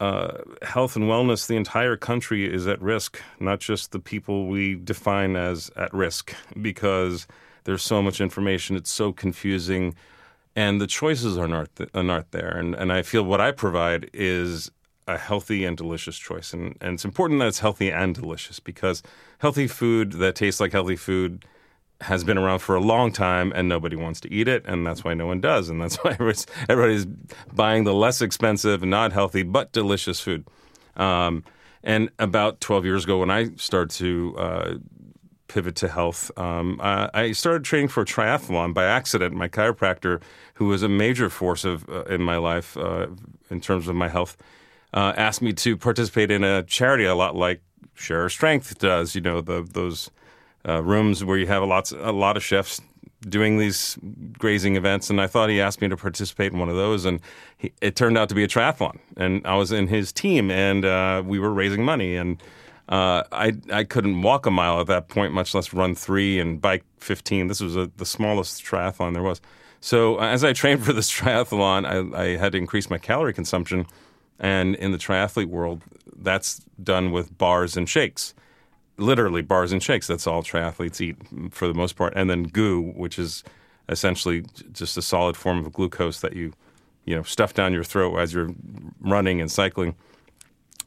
uh, 0.00 0.38
health 0.62 0.96
and 0.96 1.06
wellness, 1.06 1.46
the 1.46 1.56
entire 1.56 1.96
country 1.96 2.52
is 2.52 2.66
at 2.66 2.80
risk, 2.80 3.20
not 3.40 3.60
just 3.60 3.92
the 3.92 3.98
people 3.98 4.46
we 4.46 4.74
define 4.74 5.36
as 5.36 5.70
at 5.76 5.92
risk, 5.94 6.34
because 6.60 7.26
there's 7.64 7.82
so 7.82 8.02
much 8.02 8.20
information. 8.20 8.76
It's 8.76 8.90
so 8.90 9.12
confusing. 9.12 9.94
And 10.54 10.80
the 10.80 10.86
choices 10.86 11.36
are 11.36 11.48
not, 11.48 11.68
are 11.94 12.02
not 12.02 12.30
there. 12.30 12.56
And, 12.56 12.74
and 12.74 12.92
I 12.92 13.02
feel 13.02 13.22
what 13.22 13.40
I 13.40 13.52
provide 13.52 14.10
is 14.12 14.70
a 15.06 15.16
healthy 15.16 15.64
and 15.64 15.76
delicious 15.76 16.18
choice. 16.18 16.52
And, 16.52 16.76
and 16.80 16.94
it's 16.94 17.04
important 17.04 17.40
that 17.40 17.48
it's 17.48 17.60
healthy 17.60 17.90
and 17.90 18.14
delicious 18.14 18.60
because 18.60 19.02
healthy 19.38 19.66
food 19.66 20.12
that 20.12 20.34
tastes 20.34 20.60
like 20.60 20.72
healthy 20.72 20.96
food 20.96 21.44
has 22.02 22.24
been 22.24 22.36
around 22.36 22.58
for 22.58 22.76
a 22.76 22.80
long 22.80 23.10
time 23.10 23.52
and 23.54 23.68
nobody 23.68 23.96
wants 23.96 24.20
to 24.20 24.32
eat 24.32 24.48
it. 24.48 24.64
And 24.66 24.86
that's 24.86 25.02
why 25.02 25.14
no 25.14 25.26
one 25.26 25.40
does. 25.40 25.68
And 25.68 25.80
that's 25.80 25.96
why 26.04 26.12
everybody's, 26.12 26.46
everybody's 26.68 27.06
buying 27.52 27.84
the 27.84 27.94
less 27.94 28.20
expensive, 28.20 28.82
not 28.82 29.12
healthy, 29.12 29.42
but 29.42 29.72
delicious 29.72 30.20
food. 30.20 30.46
Um, 30.96 31.44
and 31.82 32.10
about 32.18 32.60
12 32.60 32.84
years 32.84 33.04
ago, 33.04 33.18
when 33.18 33.30
I 33.30 33.50
started 33.56 33.90
to 33.98 34.34
uh, 34.38 34.74
pivot 35.48 35.76
to 35.76 35.88
health, 35.88 36.30
um, 36.36 36.80
I, 36.82 37.10
I, 37.14 37.32
started 37.32 37.64
training 37.64 37.88
for 37.88 38.04
triathlon 38.04 38.74
by 38.74 38.84
accident. 38.84 39.34
My 39.34 39.48
chiropractor, 39.48 40.20
who 40.54 40.66
was 40.66 40.82
a 40.82 40.88
major 40.88 41.30
force 41.30 41.64
of, 41.64 41.88
uh, 41.88 42.04
in 42.04 42.22
my 42.22 42.38
life 42.38 42.76
uh, 42.76 43.06
in 43.50 43.60
terms 43.60 43.88
of 43.88 43.94
my 43.94 44.08
health, 44.08 44.36
uh, 44.94 45.12
asked 45.16 45.42
me 45.42 45.52
to 45.52 45.76
participate 45.76 46.30
in 46.30 46.42
a 46.42 46.62
charity 46.64 47.04
a 47.04 47.14
lot 47.14 47.36
like 47.36 47.62
Share 47.94 48.28
Strength 48.28 48.78
does. 48.78 49.14
You 49.14 49.20
know, 49.20 49.40
the, 49.40 49.62
those 49.62 50.10
uh, 50.66 50.82
rooms 50.82 51.24
where 51.24 51.38
you 51.38 51.46
have 51.46 51.62
a 51.62 51.66
lot, 51.66 51.90
a 51.92 52.12
lot 52.12 52.36
of 52.36 52.44
chefs 52.44 52.80
doing 53.28 53.58
these 53.58 53.98
grazing 54.38 54.76
events, 54.76 55.10
and 55.10 55.20
I 55.20 55.26
thought 55.26 55.48
he 55.48 55.60
asked 55.60 55.80
me 55.80 55.88
to 55.88 55.96
participate 55.96 56.52
in 56.52 56.58
one 56.58 56.68
of 56.68 56.76
those, 56.76 57.04
and 57.04 57.20
he, 57.56 57.72
it 57.80 57.96
turned 57.96 58.18
out 58.18 58.28
to 58.28 58.34
be 58.34 58.44
a 58.44 58.48
triathlon, 58.48 58.98
and 59.16 59.46
I 59.46 59.56
was 59.56 59.72
in 59.72 59.88
his 59.88 60.12
team, 60.12 60.50
and 60.50 60.84
uh, 60.84 61.22
we 61.24 61.38
were 61.38 61.52
raising 61.52 61.84
money, 61.84 62.16
and 62.16 62.42
uh, 62.88 63.24
I 63.32 63.54
I 63.72 63.84
couldn't 63.84 64.22
walk 64.22 64.46
a 64.46 64.50
mile 64.50 64.80
at 64.80 64.86
that 64.86 65.08
point, 65.08 65.32
much 65.32 65.54
less 65.54 65.72
run 65.72 65.94
three 65.94 66.38
and 66.38 66.60
bike 66.60 66.84
fifteen. 66.98 67.48
This 67.48 67.60
was 67.60 67.76
a, 67.76 67.90
the 67.96 68.06
smallest 68.06 68.64
triathlon 68.64 69.12
there 69.12 69.22
was. 69.22 69.40
So 69.80 70.18
as 70.18 70.44
I 70.44 70.52
trained 70.52 70.84
for 70.84 70.92
this 70.92 71.10
triathlon, 71.18 71.84
I, 71.84 72.22
I 72.22 72.36
had 72.36 72.52
to 72.52 72.58
increase 72.58 72.88
my 72.88 72.98
calorie 72.98 73.34
consumption 73.34 73.86
and 74.38 74.74
in 74.76 74.92
the 74.92 74.98
triathlete 74.98 75.46
world, 75.46 75.82
that's 76.16 76.60
done 76.82 77.10
with 77.10 77.36
bars 77.36 77.76
and 77.76 77.88
shakes. 77.88 78.34
Literally, 78.98 79.42
bars 79.42 79.72
and 79.72 79.82
shakes. 79.82 80.06
That's 80.06 80.26
all 80.26 80.42
triathletes 80.42 81.00
eat 81.00 81.16
for 81.52 81.68
the 81.68 81.74
most 81.74 81.96
part. 81.96 82.14
And 82.16 82.30
then 82.30 82.44
goo, 82.44 82.92
which 82.96 83.18
is 83.18 83.44
essentially 83.88 84.44
just 84.72 84.96
a 84.96 85.02
solid 85.02 85.36
form 85.36 85.64
of 85.64 85.72
glucose 85.72 86.20
that 86.20 86.34
you, 86.34 86.52
you 87.04 87.14
know, 87.14 87.22
stuff 87.22 87.54
down 87.54 87.72
your 87.72 87.84
throat 87.84 88.16
as 88.16 88.32
you're 88.32 88.50
running 89.00 89.40
and 89.40 89.50
cycling. 89.50 89.94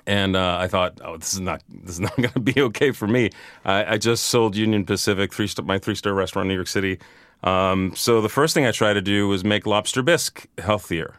And 0.07 0.35
uh, 0.35 0.57
I 0.59 0.67
thought, 0.67 0.99
oh, 1.03 1.17
this 1.17 1.33
is 1.33 1.39
not 1.39 1.61
this 1.69 1.95
is 1.95 1.99
not 1.99 2.15
going 2.15 2.29
to 2.29 2.39
be 2.39 2.59
okay 2.61 2.91
for 2.91 3.07
me. 3.07 3.29
I, 3.63 3.93
I 3.93 3.97
just 3.97 4.25
sold 4.25 4.55
Union 4.55 4.85
Pacific, 4.85 5.33
three 5.33 5.47
my 5.63 5.77
three 5.77 5.95
star 5.95 6.13
restaurant 6.13 6.45
in 6.45 6.49
New 6.49 6.55
York 6.55 6.67
City. 6.67 6.99
Um, 7.43 7.93
so 7.95 8.21
the 8.21 8.29
first 8.29 8.53
thing 8.53 8.65
I 8.65 8.71
tried 8.71 8.93
to 8.93 9.01
do 9.01 9.27
was 9.27 9.43
make 9.43 9.65
lobster 9.65 10.01
bisque 10.01 10.47
healthier 10.57 11.15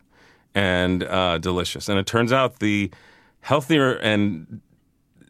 and 0.54 1.02
uh, 1.04 1.38
delicious. 1.38 1.88
And 1.88 1.99
it 1.99 2.06
turns 2.06 2.32
out 2.32 2.59
the 2.59 2.90
healthier 3.40 3.92
and 3.92 4.61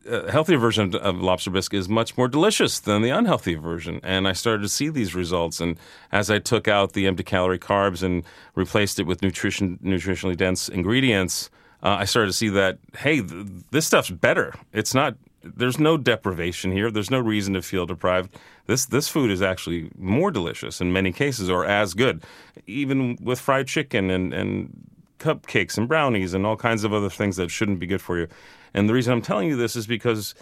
uh, 0.09 0.31
healthier 0.31 0.59
version 0.59 0.95
of, 0.95 1.21
lobster 1.21 1.51
bisque 1.51 1.75
is 1.75 1.89
much 1.89 2.17
more 2.17 2.29
delicious 2.29 2.81
than 2.81 3.03
the 3.03 3.11
unhealthy 3.11 3.55
version. 3.55 4.01
And 4.03 4.27
I 4.27 4.33
started 4.33 4.63
to 4.63 4.69
see 4.69 4.89
these 4.89 5.15
results. 5.15 5.61
And 5.61 5.79
as 6.13 6.31
I 6.31 6.39
took 6.39 6.69
out 6.69 6.93
the 6.93 7.07
empty 7.07 7.23
calorie 7.23 7.59
carbs 7.59 8.03
and 8.03 8.25
replaced 8.55 8.99
it 8.99 9.05
with 9.05 9.23
nutrition, 9.23 9.79
nutritionally 9.83 10.37
dense 10.37 10.69
ingredients, 10.69 11.51
uh, 11.83 11.97
I 12.01 12.05
started 12.05 12.29
to 12.29 12.37
see 12.37 12.49
that 12.51 12.79
hey, 12.99 13.23
th- 13.23 13.47
this 13.71 13.87
stuff's 13.87 14.11
better. 14.11 14.55
It's 14.73 14.95
not. 14.95 15.17
There's 15.43 15.79
no 15.79 15.97
deprivation 15.97 16.71
here. 16.71 16.91
There's 16.91 17.11
no 17.11 17.19
reason 17.19 17.55
to 17.55 17.63
feel 17.63 17.87
deprived. 17.87 18.37
This 18.67 18.85
this 18.85 19.09
food 19.09 19.31
is 19.31 19.41
actually 19.41 19.91
more 19.97 20.31
delicious 20.31 20.83
in 20.83 20.93
many 20.93 21.13
cases, 21.13 21.49
or 21.49 21.65
as 21.65 21.95
good, 21.95 22.23
even 22.67 23.17
with 23.23 23.41
fried 23.41 23.67
chicken 23.67 24.11
and 24.11 24.35
and 24.35 24.91
cupcakes 25.19 25.79
and 25.79 25.87
brownies 25.87 26.35
and 26.35 26.45
all 26.45 26.57
kinds 26.57 26.83
of 26.83 26.93
other 26.93 27.11
things 27.11 27.37
that 27.37 27.51
shouldn't 27.51 27.79
be 27.79 27.87
good 27.87 28.03
for 28.03 28.19
you. 28.19 28.27
And 28.75 28.89
the 28.89 28.95
reason 28.95 29.13
I'm 29.13 29.23
telling 29.23 29.49
you 29.49 29.57
this 29.57 29.77
is 29.77 29.87
because 29.87 30.35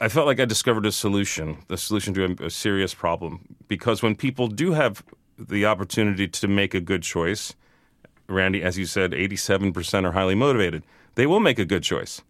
I 0.00 0.08
felt 0.08 0.26
like 0.26 0.40
I 0.40 0.44
discovered 0.44 0.86
a 0.86 0.92
solution, 0.92 1.58
the 1.68 1.76
solution 1.76 2.14
to 2.14 2.24
a, 2.24 2.46
a 2.46 2.50
serious 2.50 2.94
problem. 2.94 3.56
Because 3.66 4.02
when 4.02 4.14
people 4.14 4.48
do 4.48 4.72
have 4.72 5.02
the 5.38 5.66
opportunity 5.66 6.28
to 6.28 6.48
make 6.48 6.74
a 6.74 6.80
good 6.80 7.02
choice, 7.02 7.54
Randy, 8.28 8.62
as 8.62 8.78
you 8.78 8.86
said, 8.86 9.12
87% 9.12 10.04
are 10.04 10.12
highly 10.12 10.34
motivated. 10.34 10.82
They 11.14 11.26
will 11.26 11.40
make 11.40 11.58
a 11.58 11.64
good 11.64 11.82
choice. 11.82 12.22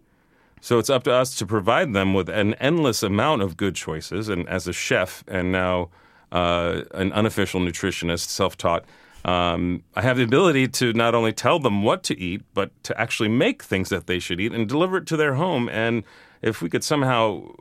So 0.61 0.79
it's 0.79 0.91
up 0.91 1.05
to 1.05 1.13
us 1.13 1.37
to 1.37 1.47
provide 1.47 1.93
them 1.93 2.15
with 2.15 2.29
an 2.29 2.55
endless 2.55 3.03
amount 3.03 3.43
of 3.43 3.57
good 3.57 3.75
choices. 3.75 4.29
And 4.29 4.49
as 4.49 4.67
a 4.67 4.73
chef 4.73 5.25
and 5.29 5.53
now 5.53 5.91
uh, 6.33 6.83
an 6.95 7.13
unofficial 7.13 7.61
nutritionist, 7.61 8.29
self 8.29 8.57
taught, 8.57 8.85
um, 9.25 9.83
I 9.95 10.03
have 10.03 10.17
the 10.17 10.23
ability 10.23 10.69
to 10.69 10.93
not 10.93 11.15
only 11.15 11.33
tell 11.33 11.59
them 11.59 11.83
what 11.83 12.03
to 12.05 12.19
eat, 12.19 12.43
but 12.55 12.71
to 12.85 12.99
actually 13.01 13.29
make 13.29 13.63
things 13.63 13.89
that 13.89 14.07
they 14.07 14.19
should 14.19 14.41
eat 14.41 14.53
and 14.53 14.69
deliver 14.69 14.99
it 14.99 15.07
to 15.07 15.17
their 15.17 15.35
home. 15.35 15.69
And 15.69 16.05
if 16.43 16.63
we 16.63 16.69
could 16.69 16.85
somehow 16.85 17.55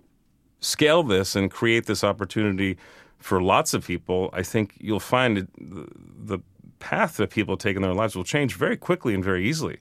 scale 0.60 1.04
this 1.04 1.36
and 1.36 1.52
create 1.52 1.86
this 1.86 2.04
opportunity 2.04 2.78
for 3.20 3.42
lots 3.42 3.74
of 3.74 3.86
people, 3.86 4.30
I 4.34 4.44
think 4.44 4.76
you'll 4.80 5.00
find 5.00 5.40
it, 5.40 5.48
the 5.58 6.40
path 6.80 7.18
that 7.18 7.32
people 7.32 7.58
take 7.58 7.76
in 7.76 7.82
their 7.82 7.94
lives 7.94 8.16
will 8.16 8.24
change 8.24 8.56
very 8.56 8.78
quickly 8.78 9.14
and 9.14 9.24
very 9.24 9.48
easily. 9.48 9.80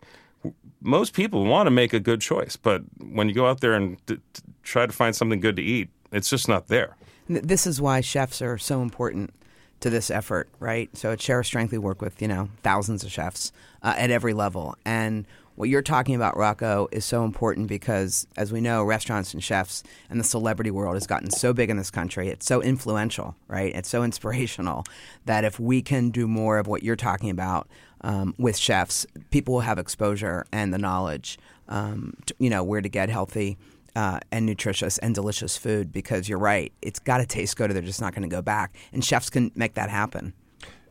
Most 0.80 1.12
people 1.12 1.44
want 1.44 1.66
to 1.66 1.70
make 1.70 1.92
a 1.92 2.00
good 2.00 2.20
choice, 2.20 2.56
but 2.56 2.82
when 2.98 3.28
you 3.28 3.34
go 3.34 3.46
out 3.46 3.60
there 3.60 3.74
and 3.74 4.04
d- 4.06 4.18
try 4.62 4.86
to 4.86 4.92
find 4.92 5.14
something 5.14 5.40
good 5.40 5.56
to 5.56 5.62
eat, 5.62 5.90
it's 6.12 6.30
just 6.30 6.48
not 6.48 6.68
there. 6.68 6.96
This 7.28 7.66
is 7.66 7.80
why 7.80 8.00
chefs 8.00 8.40
are 8.40 8.56
so 8.56 8.80
important 8.82 9.34
to 9.80 9.90
this 9.90 10.10
effort, 10.10 10.48
right? 10.58 10.94
So 10.96 11.12
at 11.12 11.20
Share 11.20 11.42
Strength, 11.42 11.72
we 11.72 11.78
work 11.78 12.00
with 12.00 12.20
you 12.20 12.28
know 12.28 12.50
thousands 12.62 13.04
of 13.04 13.12
chefs 13.12 13.52
uh, 13.82 13.94
at 13.96 14.10
every 14.10 14.34
level, 14.34 14.76
and 14.84 15.26
what 15.56 15.70
you're 15.70 15.82
talking 15.82 16.14
about, 16.14 16.36
Rocco, 16.36 16.86
is 16.92 17.06
so 17.06 17.24
important 17.24 17.66
because, 17.66 18.26
as 18.36 18.52
we 18.52 18.60
know, 18.60 18.84
restaurants 18.84 19.32
and 19.32 19.42
chefs 19.42 19.82
and 20.10 20.20
the 20.20 20.24
celebrity 20.24 20.70
world 20.70 20.94
has 20.94 21.06
gotten 21.06 21.30
so 21.30 21.54
big 21.54 21.70
in 21.70 21.78
this 21.78 21.90
country. 21.90 22.28
It's 22.28 22.44
so 22.44 22.62
influential, 22.62 23.34
right? 23.48 23.74
It's 23.74 23.88
so 23.88 24.02
inspirational 24.04 24.84
that 25.24 25.44
if 25.44 25.58
we 25.58 25.80
can 25.80 26.10
do 26.10 26.28
more 26.28 26.58
of 26.58 26.66
what 26.66 26.82
you're 26.82 26.94
talking 26.94 27.30
about 27.30 27.68
um, 28.02 28.34
with 28.38 28.56
chefs, 28.56 29.06
people 29.30 29.54
will 29.54 29.60
have 29.62 29.78
exposure 29.78 30.44
and 30.52 30.74
the 30.74 30.78
knowledge, 30.78 31.38
um, 31.68 32.14
to, 32.26 32.34
you 32.38 32.50
know, 32.50 32.62
where 32.62 32.82
to 32.82 32.88
get 32.88 33.08
healthy. 33.08 33.56
Uh, 33.96 34.20
and 34.30 34.44
nutritious 34.44 34.98
and 34.98 35.14
delicious 35.14 35.56
food 35.56 35.90
because 35.90 36.28
you're 36.28 36.38
right. 36.38 36.70
It's 36.82 36.98
got 36.98 37.16
to 37.16 37.26
taste 37.26 37.56
good 37.56 37.70
or 37.70 37.72
they're 37.72 37.82
just 37.82 38.02
not 38.02 38.14
going 38.14 38.28
to 38.28 38.36
go 38.36 38.42
back. 38.42 38.76
And 38.92 39.02
chefs 39.02 39.30
can 39.30 39.50
make 39.54 39.72
that 39.72 39.88
happen. 39.88 40.34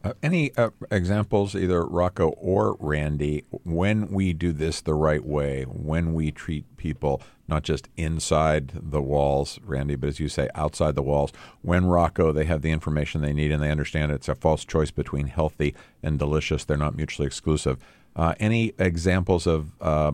Uh, 0.06 0.14
any 0.22 0.56
uh, 0.56 0.70
examples, 0.92 1.56
either 1.56 1.84
Rocco 1.84 2.30
or 2.30 2.78
Randy, 2.80 3.44
when 3.64 4.08
we 4.10 4.34
do 4.34 4.54
this 4.54 4.82
the 4.82 4.94
right 4.94 5.24
way, 5.26 5.64
when 5.64 6.14
we 6.14 6.32
treat 6.32 6.78
people 6.78 7.24
not 7.48 7.64
just 7.64 7.90
inside 7.98 8.72
the 8.76 9.02
walls, 9.02 9.60
Randy, 9.64 9.96
but 9.96 10.10
as 10.10 10.20
you 10.20 10.28
say, 10.28 10.48
outside 10.54 10.94
the 10.94 11.02
walls, 11.02 11.32
when 11.64 11.86
Rocco, 11.86 12.32
they 12.32 12.46
have 12.46 12.62
the 12.62 12.70
information 12.70 13.22
they 13.22 13.34
need 13.34 13.52
and 13.52 13.64
they 13.64 13.72
understand 13.72 14.12
it's 14.12 14.30
a 14.30 14.36
false 14.36 14.64
choice 14.64 14.92
between 14.92 15.28
healthy 15.28 15.74
and 16.04 16.20
delicious, 16.20 16.66
they're 16.66 16.78
not 16.78 16.96
mutually 16.96 17.26
exclusive. 17.26 17.80
Uh, 18.16 18.34
any 18.40 18.74
examples 18.78 19.46
of 19.48 19.72
uh, 19.82 20.12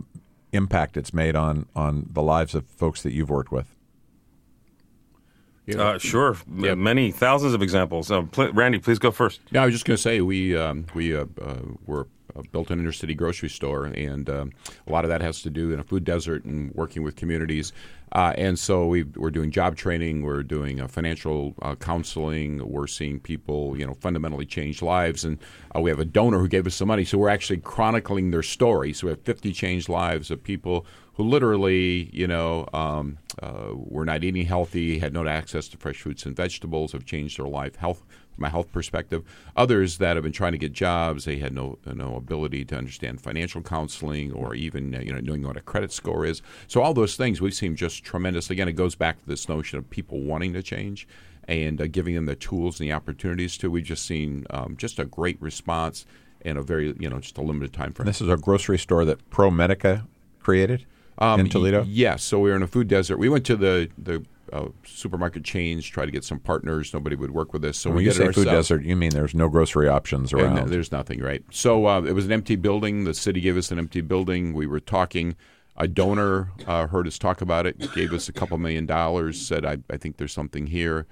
impact 0.53 0.97
it's 0.97 1.13
made 1.13 1.35
on, 1.35 1.67
on 1.75 2.09
the 2.11 2.21
lives 2.21 2.55
of 2.55 2.65
folks 2.65 3.01
that 3.03 3.13
you've 3.13 3.29
worked 3.29 3.51
with? 3.51 3.75
Uh, 5.77 5.97
sure, 5.97 6.35
yeah. 6.57 6.75
many 6.75 7.11
thousands 7.11 7.53
of 7.53 7.61
examples. 7.61 8.11
Uh, 8.11 8.23
pl- 8.23 8.51
Randy, 8.51 8.79
please 8.79 8.99
go 8.99 9.11
first. 9.11 9.39
Yeah, 9.51 9.63
I 9.63 9.65
was 9.65 9.73
just 9.73 9.85
going 9.85 9.95
to 9.95 10.01
say 10.01 10.19
we 10.19 10.57
um, 10.57 10.85
we 10.93 11.15
uh, 11.15 11.25
uh 11.41 11.59
were 11.85 12.07
built 12.51 12.69
an 12.71 12.79
inner 12.79 12.91
city 12.91 13.13
grocery 13.15 13.49
store, 13.49 13.85
and 13.85 14.29
um, 14.29 14.51
a 14.87 14.91
lot 14.91 15.05
of 15.05 15.09
that 15.09 15.21
has 15.21 15.41
to 15.43 15.49
do 15.49 15.71
in 15.71 15.79
a 15.79 15.83
food 15.83 16.03
desert 16.03 16.45
and 16.45 16.73
working 16.73 17.03
with 17.03 17.15
communities. 17.15 17.73
Uh, 18.13 18.33
and 18.37 18.59
so 18.59 18.85
we 18.87 19.05
are 19.21 19.31
doing 19.31 19.51
job 19.51 19.77
training, 19.77 20.21
we're 20.21 20.43
doing 20.43 20.81
uh, 20.81 20.87
financial 20.87 21.55
uh, 21.61 21.75
counseling, 21.75 22.69
we're 22.69 22.87
seeing 22.87 23.19
people, 23.19 23.77
you 23.77 23.85
know, 23.85 23.93
fundamentally 23.93 24.45
change 24.45 24.81
lives, 24.81 25.23
and 25.23 25.37
uh, 25.73 25.79
we 25.79 25.89
have 25.89 25.99
a 25.99 26.05
donor 26.05 26.39
who 26.39 26.47
gave 26.47 26.67
us 26.67 26.75
some 26.75 26.89
money, 26.89 27.05
so 27.05 27.17
we're 27.17 27.29
actually 27.29 27.57
chronicling 27.57 28.31
their 28.31 28.43
story. 28.43 28.91
So 28.91 29.07
we 29.07 29.11
have 29.11 29.21
50 29.21 29.53
changed 29.53 29.87
lives 29.87 30.29
of 30.29 30.43
people 30.43 30.85
who 31.13 31.23
literally, 31.23 32.09
you 32.11 32.27
know, 32.27 32.67
um, 32.73 33.17
uh, 33.41 33.69
were 33.73 34.05
not 34.05 34.25
eating 34.25 34.45
healthy, 34.45 34.99
had 34.99 35.13
no 35.13 35.25
access 35.25 35.69
to 35.69 35.77
fresh 35.77 36.01
fruits 36.01 36.25
and 36.25 36.35
vegetables, 36.35 36.91
have 36.91 37.05
changed 37.05 37.39
their 37.39 37.47
life 37.47 37.77
health 37.77 38.03
from 38.35 38.45
a 38.45 38.49
health 38.49 38.71
perspective. 38.71 39.23
Others 39.55 39.97
that 39.99 40.15
have 40.15 40.23
been 40.23 40.31
trying 40.31 40.53
to 40.53 40.57
get 40.57 40.73
jobs, 40.73 41.25
they 41.25 41.37
had 41.37 41.53
no 41.53 41.77
no 41.85 42.15
ability 42.15 42.65
to 42.65 42.77
understand 42.77 43.21
financial 43.21 43.61
counseling 43.61 44.31
or 44.31 44.55
even 44.55 44.93
you 44.93 45.13
know 45.13 45.19
knowing 45.19 45.43
what 45.43 45.57
a 45.57 45.61
credit 45.61 45.91
score 45.91 46.25
is. 46.25 46.41
So 46.67 46.81
all 46.81 46.93
those 46.93 47.15
things 47.15 47.41
we've 47.41 47.53
seen 47.53 47.75
just 47.75 48.03
tremendous. 48.03 48.49
Again, 48.49 48.67
it 48.67 48.73
goes 48.73 48.95
back 48.95 49.19
to 49.19 49.27
this 49.27 49.47
notion 49.47 49.77
of 49.77 49.89
people 49.89 50.21
wanting 50.21 50.53
to 50.53 50.63
change 50.63 51.07
and 51.47 51.81
uh, 51.81 51.87
giving 51.87 52.15
them 52.15 52.25
the 52.25 52.35
tools 52.35 52.79
and 52.79 52.89
the 52.89 52.93
opportunities 52.93 53.57
to. 53.57 53.69
We've 53.69 53.83
just 53.83 54.05
seen 54.05 54.45
um, 54.49 54.77
just 54.77 54.99
a 54.99 55.05
great 55.05 55.41
response 55.41 56.05
in 56.41 56.57
a 56.57 56.63
very 56.63 56.95
you 56.99 57.09
know 57.09 57.19
just 57.19 57.37
a 57.37 57.41
limited 57.41 57.73
time 57.73 57.93
frame. 57.93 58.05
This 58.05 58.21
is 58.21 58.29
a 58.29 58.37
grocery 58.37 58.79
store 58.79 59.05
that 59.05 59.29
ProMedica 59.29 60.07
created. 60.39 60.85
Um, 61.17 61.41
in 61.41 61.49
Toledo? 61.49 61.83
yes. 61.87 62.23
So 62.23 62.39
we 62.39 62.49
were 62.49 62.55
in 62.55 62.63
a 62.63 62.67
food 62.67 62.87
desert. 62.87 63.17
We 63.17 63.29
went 63.29 63.45
to 63.45 63.55
the 63.55 63.89
the 63.97 64.23
uh, 64.51 64.69
supermarket 64.83 65.43
chains, 65.43 65.85
try 65.85 66.05
to 66.05 66.11
get 66.11 66.23
some 66.23 66.39
partners. 66.39 66.93
Nobody 66.93 67.15
would 67.15 67.31
work 67.31 67.53
with 67.53 67.63
us. 67.65 67.77
So 67.77 67.89
when 67.89 67.97
we 67.97 68.05
you 68.05 68.11
say 68.11 68.31
food 68.31 68.45
desert, 68.45 68.83
you 68.83 68.95
mean 68.95 69.11
there's 69.11 69.35
no 69.35 69.49
grocery 69.49 69.87
options 69.87 70.33
around? 70.33 70.57
And 70.57 70.69
there's 70.69 70.91
nothing, 70.91 71.21
right? 71.21 71.43
So 71.51 71.85
uh, 71.87 72.01
it 72.01 72.13
was 72.13 72.25
an 72.25 72.31
empty 72.31 72.55
building. 72.55 73.03
The 73.03 73.13
city 73.13 73.41
gave 73.41 73.57
us 73.57 73.71
an 73.71 73.79
empty 73.79 74.01
building. 74.01 74.53
We 74.53 74.67
were 74.67 74.79
talking. 74.79 75.35
A 75.77 75.87
donor 75.87 76.51
uh, 76.67 76.87
heard 76.87 77.07
us 77.07 77.17
talk 77.17 77.41
about 77.41 77.65
it, 77.65 77.93
gave 77.93 78.13
us 78.13 78.27
a 78.27 78.33
couple 78.33 78.57
million 78.57 78.85
dollars, 78.85 79.39
said, 79.39 79.65
I, 79.65 79.77
I 79.89 79.97
think 79.97 80.17
there's 80.17 80.33
something 80.33 80.67
here. 80.67 81.07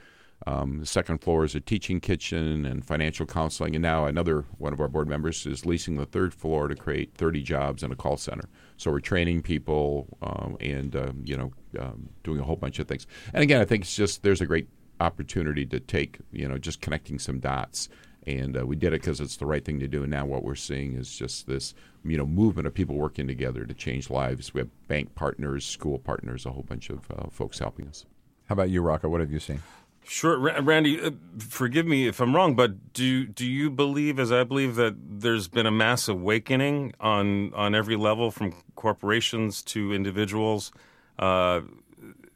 Um, 0.48 0.80
the 0.80 0.86
second 0.86 1.20
floor 1.20 1.44
is 1.44 1.56
a 1.56 1.60
teaching 1.60 2.00
kitchen 2.00 2.66
and 2.66 2.86
financial 2.86 3.26
counseling. 3.26 3.76
And 3.76 3.82
now 3.82 4.06
another 4.06 4.46
one 4.58 4.74
of 4.74 4.80
our 4.80 4.88
board 4.88 5.08
members 5.08 5.46
is 5.46 5.66
leasing 5.66 5.96
the 5.96 6.06
third 6.06 6.34
floor 6.34 6.68
to 6.68 6.76
create 6.76 7.14
30 7.16 7.42
jobs 7.42 7.84
in 7.84 7.92
a 7.92 7.96
call 7.96 8.18
center. 8.18 8.48
So 8.78 8.92
we're 8.92 9.02
training 9.02 9.42
people 9.42 10.18
um, 10.22 10.58
and 10.62 10.96
um, 10.96 11.22
you 11.26 11.36
know 11.36 11.52
um, 11.78 12.10
doing 12.24 12.40
a 12.40 12.44
whole 12.44 12.56
bunch 12.56 12.80
of 12.80 12.88
things. 12.88 13.06
And 13.34 13.44
again, 13.44 13.62
I 13.62 13.66
think 13.66 13.84
it's 13.84 13.96
just 13.96 14.24
there's 14.24 14.42
a 14.42 14.46
great 14.46 14.68
opportunity 15.00 15.66
to 15.66 15.80
take 15.80 16.20
you 16.32 16.48
know 16.48 16.58
just 16.58 16.82
connecting 16.82 17.20
some 17.20 17.40
dots. 17.40 17.90
And 18.28 18.58
uh, 18.58 18.66
we 18.66 18.76
did 18.76 18.94
it 18.94 19.02
because 19.02 19.22
it's 19.22 19.38
the 19.38 19.46
right 19.46 19.64
thing 19.64 19.80
to 19.80 19.88
do. 19.88 20.04
And 20.04 20.12
now 20.12 20.26
what 20.26 20.44
we're 20.44 20.54
seeing 20.54 20.94
is 20.94 21.16
just 21.16 21.48
this, 21.48 21.74
you 22.04 22.18
know, 22.18 22.26
movement 22.26 22.68
of 22.68 22.74
people 22.74 22.96
working 22.96 23.28
together 23.28 23.66
to 23.66 23.74
change 23.74 24.10
lives. 24.10 24.54
We 24.54 24.60
have 24.60 24.88
bank 24.88 25.16
partners, 25.16 25.66
school 25.66 25.98
partners, 25.98 26.46
a 26.46 26.52
whole 26.52 26.64
bunch 26.64 26.90
of 26.90 27.10
uh, 27.10 27.30
folks 27.32 27.60
helping 27.60 27.88
us. 27.88 28.06
How 28.48 28.54
about 28.54 28.70
you, 28.70 28.82
Rocco? 28.82 29.10
What 29.10 29.22
have 29.22 29.32
you 29.32 29.40
seen? 29.40 29.62
Sure, 30.04 30.40
Randy. 30.40 31.00
Uh, 31.00 31.12
forgive 31.38 31.86
me 31.86 32.08
if 32.08 32.20
I'm 32.20 32.36
wrong, 32.36 32.56
but 32.56 32.94
do 32.94 33.28
do 33.28 33.46
you 33.46 33.70
believe, 33.70 34.20
as 34.20 34.32
I 34.32 34.44
believe, 34.44 34.76
that 34.76 34.96
there's 34.98 35.48
been 35.48 35.68
a 35.68 35.72
mass 35.72 36.08
awakening 36.08 36.94
on 37.00 37.54
on 37.54 37.76
every 37.76 37.96
level, 37.96 38.32
from 38.32 38.56
corporations 38.76 39.62
to 39.64 39.94
individuals, 39.94 40.72
uh, 41.20 41.62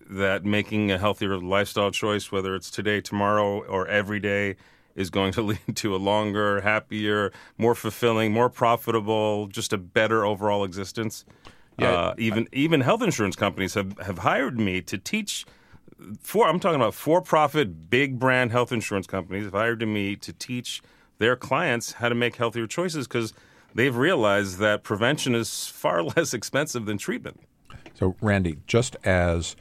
that 0.09 0.45
making 0.45 0.91
a 0.91 0.97
healthier 0.97 1.37
lifestyle 1.37 1.91
choice, 1.91 2.31
whether 2.31 2.53
it's 2.55 2.69
today, 2.69 3.01
tomorrow, 3.01 3.63
or 3.63 3.87
every 3.87 4.19
day, 4.19 4.55
is 4.95 5.09
going 5.09 5.31
to 5.33 5.41
lead 5.53 5.75
to 5.75 5.95
a 5.95 5.97
longer, 5.97 6.61
happier, 6.61 7.31
more 7.57 7.73
fulfilling, 7.73 8.31
more 8.31 8.49
profitable, 8.49 9.47
just 9.47 9.73
a 9.73 9.77
better 9.77 10.25
overall 10.25 10.63
existence. 10.63 11.25
Yeah, 11.79 11.91
uh, 11.91 12.15
even 12.19 12.43
I, 12.43 12.55
even 12.55 12.81
health 12.81 13.01
insurance 13.01 13.35
companies 13.35 13.73
have, 13.73 13.97
have 13.99 14.19
hired 14.19 14.59
me 14.59 14.81
to 14.81 14.97
teach 14.99 15.45
for 16.21 16.47
I'm 16.47 16.59
talking 16.59 16.75
about 16.75 16.93
for-profit 16.93 17.89
big 17.89 18.19
brand 18.19 18.51
health 18.51 18.71
insurance 18.71 19.07
companies 19.07 19.45
have 19.45 19.53
hired 19.53 19.87
me 19.87 20.15
to 20.17 20.33
teach 20.33 20.81
their 21.17 21.35
clients 21.35 21.93
how 21.93 22.09
to 22.09 22.15
make 22.15 22.35
healthier 22.35 22.67
choices 22.67 23.07
because 23.07 23.33
they've 23.73 23.95
realized 23.95 24.57
that 24.59 24.83
prevention 24.83 25.35
is 25.35 25.67
far 25.67 26.03
less 26.15 26.33
expensive 26.33 26.85
than 26.85 26.97
treatment. 26.97 27.41
So, 27.93 28.15
Randy, 28.21 28.57
just 28.67 28.95
as 29.03 29.55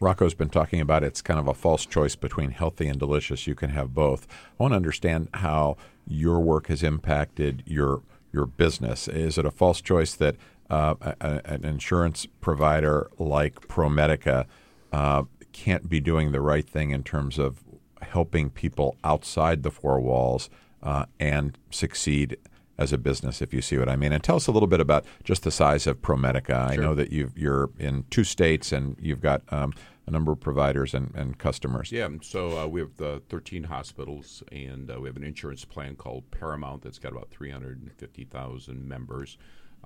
Rocco's 0.00 0.34
been 0.34 0.50
talking 0.50 0.80
about, 0.80 1.02
it's 1.02 1.22
kind 1.22 1.40
of 1.40 1.48
a 1.48 1.54
false 1.54 1.84
choice 1.86 2.16
between 2.16 2.50
healthy 2.50 2.86
and 2.86 2.98
delicious. 2.98 3.46
You 3.46 3.54
can 3.54 3.70
have 3.70 3.94
both. 3.94 4.26
I 4.30 4.62
want 4.62 4.72
to 4.72 4.76
understand 4.76 5.28
how 5.34 5.76
your 6.06 6.40
work 6.40 6.68
has 6.68 6.82
impacted 6.82 7.62
your 7.66 8.02
your 8.32 8.46
business. 8.46 9.08
Is 9.08 9.38
it 9.38 9.46
a 9.46 9.50
false 9.50 9.80
choice 9.80 10.14
that 10.14 10.36
uh, 10.68 10.94
a, 11.00 11.40
an 11.46 11.64
insurance 11.64 12.26
provider 12.40 13.10
like 13.18 13.54
ProMedica 13.68 14.44
uh, 14.92 15.22
can't 15.52 15.88
be 15.88 15.98
doing 15.98 16.32
the 16.32 16.40
right 16.40 16.68
thing 16.68 16.90
in 16.90 17.02
terms 17.02 17.38
of 17.38 17.64
helping 18.02 18.50
people 18.50 18.96
outside 19.02 19.62
the 19.62 19.70
four 19.70 19.98
walls 20.00 20.50
uh, 20.82 21.06
and 21.18 21.58
succeed 21.70 22.36
as 22.78 22.92
a 22.92 22.98
business, 22.98 23.42
if 23.42 23.52
you 23.52 23.60
see 23.60 23.76
what 23.76 23.88
I 23.88 23.96
mean. 23.96 24.12
And 24.12 24.22
tell 24.22 24.36
us 24.36 24.46
a 24.46 24.52
little 24.52 24.68
bit 24.68 24.80
about 24.80 25.04
just 25.24 25.42
the 25.42 25.50
size 25.50 25.86
of 25.86 26.00
ProMedica. 26.00 26.46
Sure. 26.46 26.56
I 26.56 26.76
know 26.76 26.94
that 26.94 27.12
you 27.12 27.30
are 27.44 27.70
in 27.78 28.04
two 28.10 28.24
states 28.24 28.72
and 28.72 28.96
you've 29.00 29.20
got 29.20 29.42
um, 29.52 29.74
a 30.08 30.10
number 30.10 30.32
of 30.32 30.40
providers 30.40 30.94
and, 30.94 31.14
and 31.14 31.38
customers. 31.38 31.92
Yeah, 31.92 32.08
so 32.22 32.58
uh, 32.58 32.66
we 32.66 32.80
have 32.80 32.96
the 32.96 33.22
13 33.28 33.64
hospitals, 33.64 34.42
and 34.50 34.90
uh, 34.90 34.98
we 34.98 35.08
have 35.08 35.16
an 35.16 35.22
insurance 35.22 35.66
plan 35.66 35.96
called 35.96 36.30
Paramount 36.30 36.82
that's 36.82 36.98
got 36.98 37.12
about 37.12 37.28
350,000 37.30 38.88
members. 38.88 39.36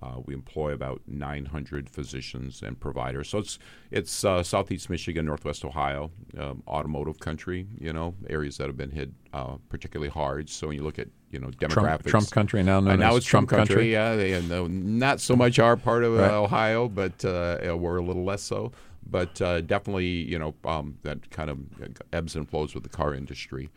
Uh, 0.02 0.20
we 0.26 0.34
employ 0.34 0.72
about 0.72 1.00
900 1.06 1.88
physicians 1.88 2.62
and 2.62 2.78
providers. 2.80 3.28
So 3.28 3.38
it's 3.38 3.58
it's 3.90 4.24
uh, 4.24 4.42
Southeast 4.42 4.90
Michigan, 4.90 5.24
Northwest 5.26 5.64
Ohio, 5.64 6.10
um, 6.36 6.62
automotive 6.66 7.20
country. 7.20 7.66
You 7.78 7.92
know, 7.92 8.14
areas 8.28 8.56
that 8.56 8.66
have 8.66 8.76
been 8.76 8.90
hit 8.90 9.10
uh, 9.32 9.58
particularly 9.68 10.10
hard. 10.10 10.50
So 10.50 10.68
when 10.68 10.76
you 10.76 10.82
look 10.82 10.98
at 10.98 11.08
you 11.30 11.38
know 11.38 11.48
demographics, 11.48 11.74
Trump, 11.74 12.06
Trump 12.06 12.30
country 12.30 12.62
now 12.62 12.80
known 12.80 12.98
now 12.98 13.14
it's 13.16 13.26
Trump, 13.26 13.48
country. 13.48 13.74
country. 13.74 13.92
Yeah, 13.92 14.16
they, 14.16 14.34
uh, 14.34 14.66
not 14.68 15.20
so 15.20 15.36
much 15.36 15.58
our 15.58 15.76
part 15.76 16.02
of 16.02 16.14
uh, 16.14 16.22
Right. 16.22 16.32
Ohio, 16.32 16.88
but 16.88 17.24
uh, 17.24 17.76
we're 17.78 17.98
a 17.98 18.02
little 18.04 18.24
less 18.24 18.42
so. 18.42 18.72
But 19.08 19.40
uh, 19.42 19.60
definitely, 19.62 20.06
you 20.06 20.38
know, 20.38 20.54
um, 20.64 20.96
that 21.02 21.30
kind 21.30 21.50
of 21.50 21.58
ebbs 22.12 22.36
and 22.36 22.48
flows 22.48 22.74
with 22.74 22.82
the 22.82 22.88
car 22.88 23.14
industry. 23.14 23.68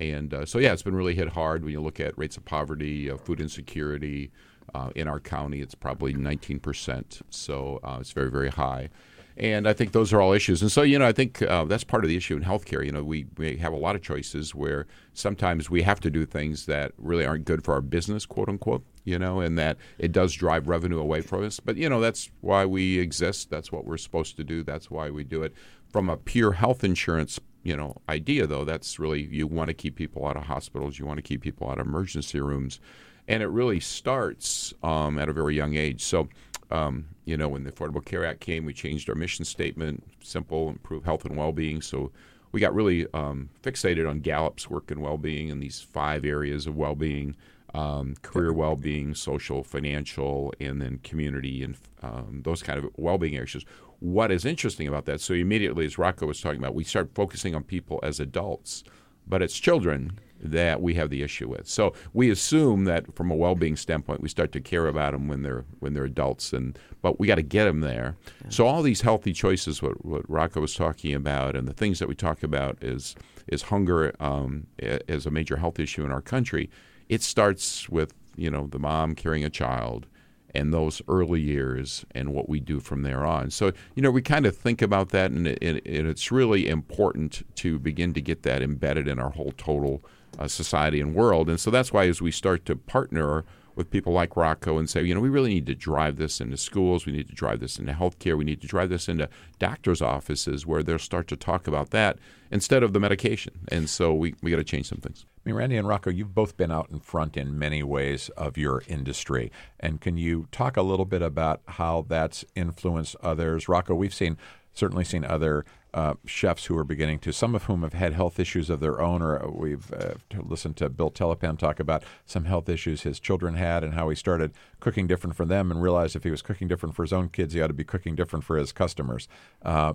And 0.00 0.34
uh, 0.34 0.44
so, 0.44 0.58
yeah, 0.58 0.72
it's 0.72 0.82
been 0.82 0.94
really 0.96 1.14
hit 1.14 1.28
hard 1.28 1.62
when 1.62 1.72
you 1.72 1.80
look 1.80 2.00
at 2.00 2.16
rates 2.18 2.36
of 2.36 2.44
poverty, 2.44 3.10
uh, 3.10 3.16
food 3.16 3.40
insecurity. 3.40 4.30
Uh, 4.74 4.90
in 4.94 5.06
our 5.08 5.20
county, 5.20 5.60
it's 5.60 5.74
probably 5.74 6.14
19%. 6.14 7.22
So 7.30 7.80
uh, 7.84 7.98
it's 8.00 8.12
very, 8.12 8.30
very 8.30 8.50
high. 8.50 8.90
And 9.36 9.66
I 9.66 9.72
think 9.72 9.92
those 9.92 10.12
are 10.12 10.20
all 10.20 10.32
issues. 10.32 10.62
And 10.62 10.70
so, 10.70 10.82
you 10.82 10.98
know, 10.98 11.06
I 11.06 11.12
think 11.12 11.42
uh, 11.42 11.64
that's 11.64 11.82
part 11.82 12.04
of 12.04 12.08
the 12.08 12.16
issue 12.16 12.36
in 12.36 12.44
healthcare. 12.44 12.84
You 12.84 12.92
know, 12.92 13.02
we, 13.02 13.26
we 13.36 13.56
have 13.56 13.72
a 13.72 13.76
lot 13.76 13.96
of 13.96 14.02
choices 14.02 14.54
where 14.54 14.86
sometimes 15.12 15.68
we 15.68 15.82
have 15.82 15.98
to 16.00 16.10
do 16.10 16.24
things 16.24 16.66
that 16.66 16.92
really 16.98 17.26
aren't 17.26 17.44
good 17.44 17.64
for 17.64 17.74
our 17.74 17.80
business, 17.80 18.26
quote 18.26 18.48
unquote, 18.48 18.84
you 19.04 19.18
know, 19.18 19.40
and 19.40 19.58
that 19.58 19.76
it 19.98 20.12
does 20.12 20.34
drive 20.34 20.68
revenue 20.68 21.00
away 21.00 21.20
from 21.20 21.44
us. 21.44 21.58
But, 21.58 21.76
you 21.76 21.88
know, 21.88 22.00
that's 22.00 22.30
why 22.42 22.64
we 22.64 23.00
exist. 23.00 23.50
That's 23.50 23.72
what 23.72 23.84
we're 23.84 23.96
supposed 23.96 24.36
to 24.36 24.44
do. 24.44 24.62
That's 24.62 24.88
why 24.88 25.10
we 25.10 25.24
do 25.24 25.42
it. 25.42 25.52
From 25.88 26.08
a 26.08 26.16
pure 26.16 26.52
health 26.52 26.84
insurance, 26.84 27.40
you 27.64 27.76
know, 27.76 27.96
idea, 28.08 28.46
though, 28.46 28.64
that's 28.64 29.00
really 29.00 29.22
you 29.22 29.48
want 29.48 29.68
to 29.68 29.74
keep 29.74 29.96
people 29.96 30.26
out 30.26 30.36
of 30.36 30.44
hospitals, 30.44 30.98
you 30.98 31.06
want 31.06 31.18
to 31.18 31.22
keep 31.22 31.40
people 31.40 31.68
out 31.68 31.80
of 31.80 31.86
emergency 31.86 32.40
rooms. 32.40 32.78
And 33.26 33.42
it 33.42 33.48
really 33.48 33.80
starts 33.80 34.74
um, 34.82 35.18
at 35.18 35.28
a 35.28 35.32
very 35.32 35.56
young 35.56 35.76
age. 35.76 36.02
So, 36.02 36.28
um, 36.70 37.06
you 37.24 37.36
know, 37.36 37.48
when 37.48 37.64
the 37.64 37.72
Affordable 37.72 38.04
Care 38.04 38.24
Act 38.24 38.40
came, 38.40 38.64
we 38.64 38.74
changed 38.74 39.08
our 39.08 39.14
mission 39.14 39.44
statement 39.44 40.02
simple, 40.20 40.68
improve 40.68 41.04
health 41.04 41.24
and 41.24 41.36
well 41.36 41.52
being. 41.52 41.80
So 41.80 42.10
we 42.52 42.60
got 42.60 42.74
really 42.74 43.06
um, 43.14 43.48
fixated 43.62 44.08
on 44.08 44.20
Gallup's 44.20 44.68
work 44.68 44.90
and 44.90 45.00
well 45.00 45.18
being 45.18 45.48
in 45.48 45.60
these 45.60 45.80
five 45.80 46.24
areas 46.24 46.66
of 46.66 46.76
well 46.76 46.94
being 46.94 47.34
um, 47.74 48.14
career 48.22 48.52
well 48.52 48.76
being, 48.76 49.14
social, 49.14 49.64
financial, 49.64 50.54
and 50.60 50.80
then 50.80 51.00
community 51.02 51.62
and 51.62 51.76
um, 52.02 52.42
those 52.44 52.62
kind 52.62 52.78
of 52.78 52.90
well 52.96 53.18
being 53.18 53.34
issues. 53.34 53.64
What 53.98 54.30
is 54.30 54.44
interesting 54.44 54.86
about 54.86 55.06
that? 55.06 55.20
So, 55.20 55.34
immediately, 55.34 55.84
as 55.84 55.98
Rocco 55.98 56.26
was 56.26 56.40
talking 56.40 56.58
about, 56.58 56.74
we 56.74 56.84
start 56.84 57.10
focusing 57.14 57.54
on 57.54 57.64
people 57.64 57.98
as 58.02 58.20
adults, 58.20 58.84
but 59.26 59.42
it's 59.42 59.58
children 59.58 60.18
that 60.44 60.82
we 60.82 60.94
have 60.94 61.10
the 61.10 61.22
issue 61.22 61.48
with. 61.48 61.66
So 61.66 61.94
we 62.12 62.30
assume 62.30 62.84
that 62.84 63.14
from 63.16 63.30
a 63.30 63.34
well-being 63.34 63.76
standpoint, 63.76 64.20
we 64.20 64.28
start 64.28 64.52
to 64.52 64.60
care 64.60 64.86
about 64.86 65.12
them 65.12 65.26
when 65.26 65.42
they're 65.42 65.64
when 65.80 65.94
they're 65.94 66.04
adults, 66.04 66.52
and 66.52 66.78
but 67.02 67.18
we 67.18 67.26
got 67.26 67.36
to 67.36 67.42
get 67.42 67.64
them 67.64 67.80
there. 67.80 68.16
So 68.50 68.66
all 68.66 68.82
these 68.82 69.00
healthy 69.00 69.32
choices, 69.32 69.82
what 69.82 70.04
what 70.04 70.28
Rocco 70.28 70.60
was 70.60 70.74
talking 70.74 71.14
about, 71.14 71.56
and 71.56 71.66
the 71.66 71.72
things 71.72 71.98
that 71.98 72.08
we 72.08 72.14
talk 72.14 72.42
about 72.42 72.82
is 72.82 73.16
is 73.48 73.62
hunger 73.62 74.14
um, 74.20 74.66
as 75.08 75.26
a 75.26 75.30
major 75.30 75.56
health 75.56 75.78
issue 75.78 76.04
in 76.04 76.12
our 76.12 76.22
country. 76.22 76.70
It 77.08 77.22
starts 77.22 77.88
with 77.88 78.14
you 78.36 78.50
know 78.50 78.66
the 78.66 78.78
mom 78.78 79.14
carrying 79.14 79.44
a 79.44 79.50
child 79.50 80.06
and 80.54 80.72
those 80.72 81.02
early 81.08 81.40
years 81.40 82.04
and 82.12 82.32
what 82.32 82.48
we 82.48 82.60
do 82.60 82.78
from 82.78 83.02
there 83.02 83.24
on. 83.24 83.50
So, 83.50 83.72
you 83.96 84.02
know, 84.02 84.10
we 84.10 84.22
kind 84.22 84.46
of 84.46 84.56
think 84.56 84.80
about 84.80 85.08
that, 85.08 85.32
and, 85.32 85.48
it, 85.48 85.58
and 85.60 85.82
it's 85.84 86.30
really 86.30 86.68
important 86.68 87.42
to 87.56 87.78
begin 87.78 88.14
to 88.14 88.20
get 88.20 88.44
that 88.44 88.62
embedded 88.62 89.08
in 89.08 89.18
our 89.18 89.30
whole 89.30 89.52
total 89.56 90.04
uh, 90.38 90.48
society 90.48 91.00
and 91.00 91.14
world. 91.14 91.48
And 91.48 91.60
so 91.60 91.70
that's 91.70 91.92
why, 91.92 92.06
as 92.08 92.20
we 92.20 92.30
start 92.30 92.64
to 92.66 92.76
partner 92.76 93.44
with 93.76 93.90
people 93.90 94.12
like 94.12 94.36
Rocco 94.36 94.78
and 94.78 94.88
say, 94.88 95.02
you 95.02 95.14
know, 95.14 95.20
we 95.20 95.28
really 95.28 95.52
need 95.52 95.66
to 95.66 95.74
drive 95.74 96.16
this 96.16 96.40
into 96.40 96.56
schools, 96.56 97.06
we 97.06 97.12
need 97.12 97.28
to 97.28 97.34
drive 97.34 97.60
this 97.60 97.78
into 97.78 97.92
healthcare, 97.92 98.38
we 98.38 98.44
need 98.44 98.60
to 98.60 98.66
drive 98.66 98.88
this 98.88 99.08
into 99.08 99.28
doctors' 99.58 100.00
offices 100.00 100.66
where 100.66 100.82
they'll 100.82 100.98
start 100.98 101.26
to 101.28 101.36
talk 101.36 101.66
about 101.66 101.90
that 101.90 102.18
instead 102.50 102.82
of 102.82 102.92
the 102.92 103.00
medication. 103.00 103.52
And 103.68 103.90
so 103.90 104.14
we, 104.14 104.34
we 104.42 104.50
got 104.50 104.58
to 104.58 104.64
change 104.64 104.88
some 104.88 104.98
things. 104.98 105.26
I 105.44 105.48
mean, 105.48 105.56
Randy 105.56 105.76
and 105.76 105.88
Rocco, 105.88 106.10
you've 106.10 106.34
both 106.34 106.56
been 106.56 106.70
out 106.70 106.88
in 106.90 107.00
front 107.00 107.36
in 107.36 107.58
many 107.58 107.82
ways 107.82 108.28
of 108.30 108.56
your 108.56 108.82
industry. 108.86 109.50
And 109.80 110.00
can 110.00 110.16
you 110.16 110.46
talk 110.52 110.76
a 110.76 110.82
little 110.82 111.04
bit 111.04 111.22
about 111.22 111.60
how 111.66 112.06
that's 112.08 112.44
influenced 112.54 113.16
others? 113.22 113.68
Rocco, 113.68 113.94
we've 113.94 114.14
seen 114.14 114.38
certainly 114.72 115.04
seen 115.04 115.24
other 115.24 115.64
uh, 115.94 116.14
chefs 116.26 116.64
who 116.66 116.76
are 116.76 116.84
beginning 116.84 117.20
to, 117.20 117.32
some 117.32 117.54
of 117.54 117.64
whom 117.64 117.82
have 117.82 117.92
had 117.92 118.12
health 118.12 118.40
issues 118.40 118.68
of 118.68 118.80
their 118.80 119.00
own, 119.00 119.22
or 119.22 119.48
we've 119.48 119.92
uh, 119.92 120.14
listened 120.36 120.76
to 120.76 120.88
Bill 120.88 121.10
Telepan 121.10 121.56
talk 121.56 121.78
about 121.78 122.02
some 122.26 122.46
health 122.46 122.68
issues 122.68 123.02
his 123.02 123.20
children 123.20 123.54
had 123.54 123.84
and 123.84 123.94
how 123.94 124.08
he 124.08 124.16
started 124.16 124.52
cooking 124.80 125.06
different 125.06 125.36
for 125.36 125.44
them 125.44 125.70
and 125.70 125.80
realized 125.80 126.16
if 126.16 126.24
he 126.24 126.32
was 126.32 126.42
cooking 126.42 126.66
different 126.66 126.96
for 126.96 127.04
his 127.04 127.12
own 127.12 127.28
kids, 127.28 127.54
he 127.54 127.62
ought 127.62 127.68
to 127.68 127.72
be 127.72 127.84
cooking 127.84 128.16
different 128.16 128.44
for 128.44 128.56
his 128.56 128.72
customers. 128.72 129.28
Uh, 129.62 129.92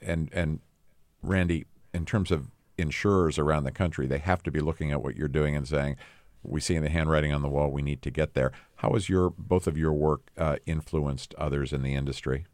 and 0.00 0.30
and 0.32 0.60
Randy, 1.20 1.66
in 1.92 2.06
terms 2.06 2.30
of 2.30 2.46
insurers 2.78 3.36
around 3.36 3.64
the 3.64 3.72
country, 3.72 4.06
they 4.06 4.18
have 4.18 4.44
to 4.44 4.52
be 4.52 4.60
looking 4.60 4.92
at 4.92 5.02
what 5.02 5.16
you're 5.16 5.26
doing 5.26 5.56
and 5.56 5.66
saying, 5.66 5.96
"We 6.44 6.60
see 6.60 6.76
in 6.76 6.84
the 6.84 6.90
handwriting 6.90 7.32
on 7.32 7.42
the 7.42 7.48
wall. 7.48 7.72
We 7.72 7.82
need 7.82 8.02
to 8.02 8.10
get 8.12 8.34
there." 8.34 8.52
How 8.76 8.92
has 8.92 9.08
your 9.08 9.30
both 9.30 9.66
of 9.66 9.76
your 9.76 9.92
work 9.92 10.30
uh, 10.38 10.56
influenced 10.64 11.34
others 11.34 11.72
in 11.72 11.82
the 11.82 11.94
industry? 11.94 12.46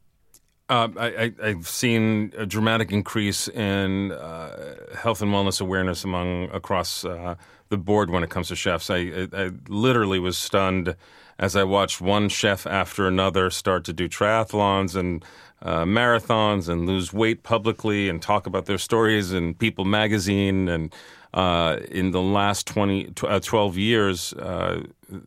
Uh, 0.68 0.88
I, 0.96 1.32
I've 1.40 1.68
seen 1.68 2.32
a 2.36 2.44
dramatic 2.44 2.90
increase 2.90 3.46
in 3.46 4.10
uh, 4.10 4.74
health 4.96 5.22
and 5.22 5.30
wellness 5.30 5.60
awareness 5.60 6.02
among 6.02 6.50
across 6.50 7.04
uh, 7.04 7.36
the 7.68 7.78
board 7.78 8.10
when 8.10 8.24
it 8.24 8.30
comes 8.30 8.48
to 8.48 8.56
chefs. 8.56 8.90
I, 8.90 8.96
I, 8.96 9.28
I 9.32 9.50
literally 9.68 10.18
was 10.18 10.36
stunned 10.36 10.96
as 11.38 11.54
I 11.54 11.62
watched 11.62 12.00
one 12.00 12.28
chef 12.28 12.66
after 12.66 13.06
another 13.06 13.48
start 13.50 13.84
to 13.84 13.92
do 13.92 14.08
triathlons 14.08 14.96
and 14.96 15.24
uh, 15.62 15.84
marathons 15.84 16.68
and 16.68 16.84
lose 16.84 17.12
weight 17.12 17.44
publicly 17.44 18.08
and 18.08 18.20
talk 18.20 18.48
about 18.48 18.66
their 18.66 18.78
stories 18.78 19.32
in 19.32 19.54
People 19.54 19.84
magazine. 19.84 20.68
And 20.68 20.92
uh, 21.32 21.76
in 21.92 22.10
the 22.10 22.22
last 22.22 22.66
20, 22.66 23.04
tw- 23.12 23.24
uh, 23.24 23.38
12 23.38 23.78
years, 23.78 24.32
uh, 24.32 24.82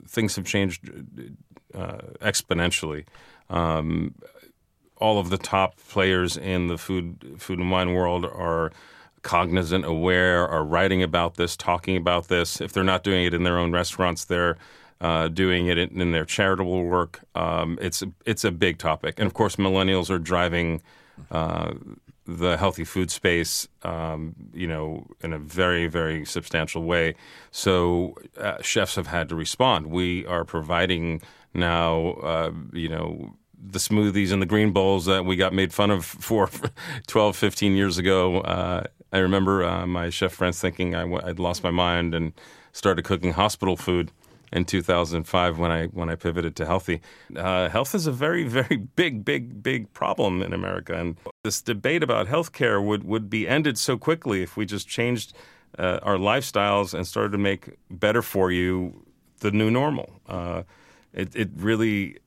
things 0.06 0.36
have 0.36 0.45
changed 0.45 0.91
exponentially. 1.73 3.06
Um, 3.49 4.15
all 4.99 5.19
of 5.19 5.29
the 5.29 5.38
top 5.38 5.77
players 5.88 6.38
in 6.38 6.67
the 6.67 6.77
food 6.77 7.35
food 7.38 7.59
and 7.59 7.71
wine 7.71 7.93
world 7.93 8.25
are 8.25 8.71
cognizant, 9.21 9.85
aware, 9.85 10.47
are 10.47 10.63
writing 10.63 11.03
about 11.03 11.35
this, 11.35 11.55
talking 11.57 11.97
about 11.97 12.27
this. 12.27 12.62
If 12.62 12.73
they're 12.73 12.83
not 12.83 13.03
doing 13.03 13.25
it 13.25 13.33
in 13.33 13.43
their 13.43 13.57
own 13.57 13.71
restaurants, 13.71 14.25
they're 14.25 14.57
uh, 15.01 15.27
doing 15.29 15.67
it 15.67 15.77
in, 15.77 16.01
in 16.01 16.12
their 16.12 16.25
charitable 16.25 16.83
work. 16.83 17.21
Um, 17.35 17.77
it's 17.81 18.03
it's 18.25 18.43
a 18.43 18.51
big 18.51 18.77
topic, 18.77 19.15
and 19.17 19.27
of 19.27 19.33
course, 19.33 19.55
millennials 19.55 20.09
are 20.09 20.19
driving. 20.19 20.81
Uh, 21.31 21.73
the 22.25 22.57
healthy 22.57 22.83
food 22.83 23.09
space, 23.09 23.67
um, 23.81 24.35
you 24.53 24.67
know, 24.67 25.07
in 25.21 25.33
a 25.33 25.39
very, 25.39 25.88
very 25.88 26.23
substantial 26.25 26.83
way. 26.83 27.15
So 27.49 28.15
uh, 28.38 28.62
chefs 28.62 28.95
have 28.95 29.07
had 29.07 29.29
to 29.29 29.35
respond. 29.35 29.88
We 29.88 30.27
are 30.27 30.45
providing 30.45 31.21
now, 31.55 32.12
uh, 32.21 32.51
you 32.71 32.88
know, 32.88 33.35
the 33.62 33.80
smoothies 33.80 34.32
and 34.32 34.41
the 34.41 34.45
green 34.45 34.72
bowls 34.72 35.06
that 35.06 35.26
we 35.26 35.36
got 35.36 35.54
made 35.54 35.74
fun 35.74 35.91
of 35.91 36.06
for 36.06 36.50
12, 37.08 37.36
15 37.36 37.76
years 37.76 37.98
ago. 37.98 38.41
Uh, 38.41 38.84
I 39.12 39.17
remember 39.19 39.63
uh, 39.63 39.86
my 39.86 40.10
chef 40.10 40.32
friends 40.34 40.60
thinking 40.60 40.95
I 40.95 41.02
w- 41.02 41.22
I'd 41.24 41.39
lost 41.39 41.63
my 41.63 41.72
mind 41.72 42.13
and 42.13 42.34
started 42.72 43.04
cooking 43.04 43.34
hospital 43.34 43.76
food 43.76 44.12
in 44.52 44.65
2005 44.65 45.60
when 45.60 45.72
I 45.72 45.86
when 45.88 46.10
I 46.10 46.15
pivoted 46.15 46.56
to 46.58 46.65
healthy. 46.65 47.02
Uh, 47.36 47.69
health 47.69 47.93
is 47.93 48.08
a 48.08 48.12
very 48.12 48.43
very 48.43 48.78
big 48.78 49.26
big 49.26 49.62
big 49.62 49.91
problem 49.93 50.41
in 50.41 50.54
America, 50.54 50.93
and 50.93 51.17
this 51.43 51.62
debate 51.62 52.04
about 52.04 52.28
healthcare 52.28 52.84
would 52.84 53.04
would 53.04 53.30
be 53.30 53.48
ended 53.48 53.78
so 53.78 53.98
quickly 53.98 54.41
if 54.41 54.58
we 54.58 54.65
just 54.65 54.88
changed 54.88 55.34
uh, 55.78 56.00
our 56.04 56.17
lifestyles 56.17 56.93
and 56.93 57.06
started 57.06 57.32
to 57.32 57.38
make 57.38 57.78
better 57.89 58.22
for 58.22 58.52
you 58.52 59.06
the 59.39 59.52
new 59.52 59.69
normal. 59.69 60.19
Uh, 60.28 60.63
it 61.13 61.36
it 61.36 61.50
really 61.56 62.17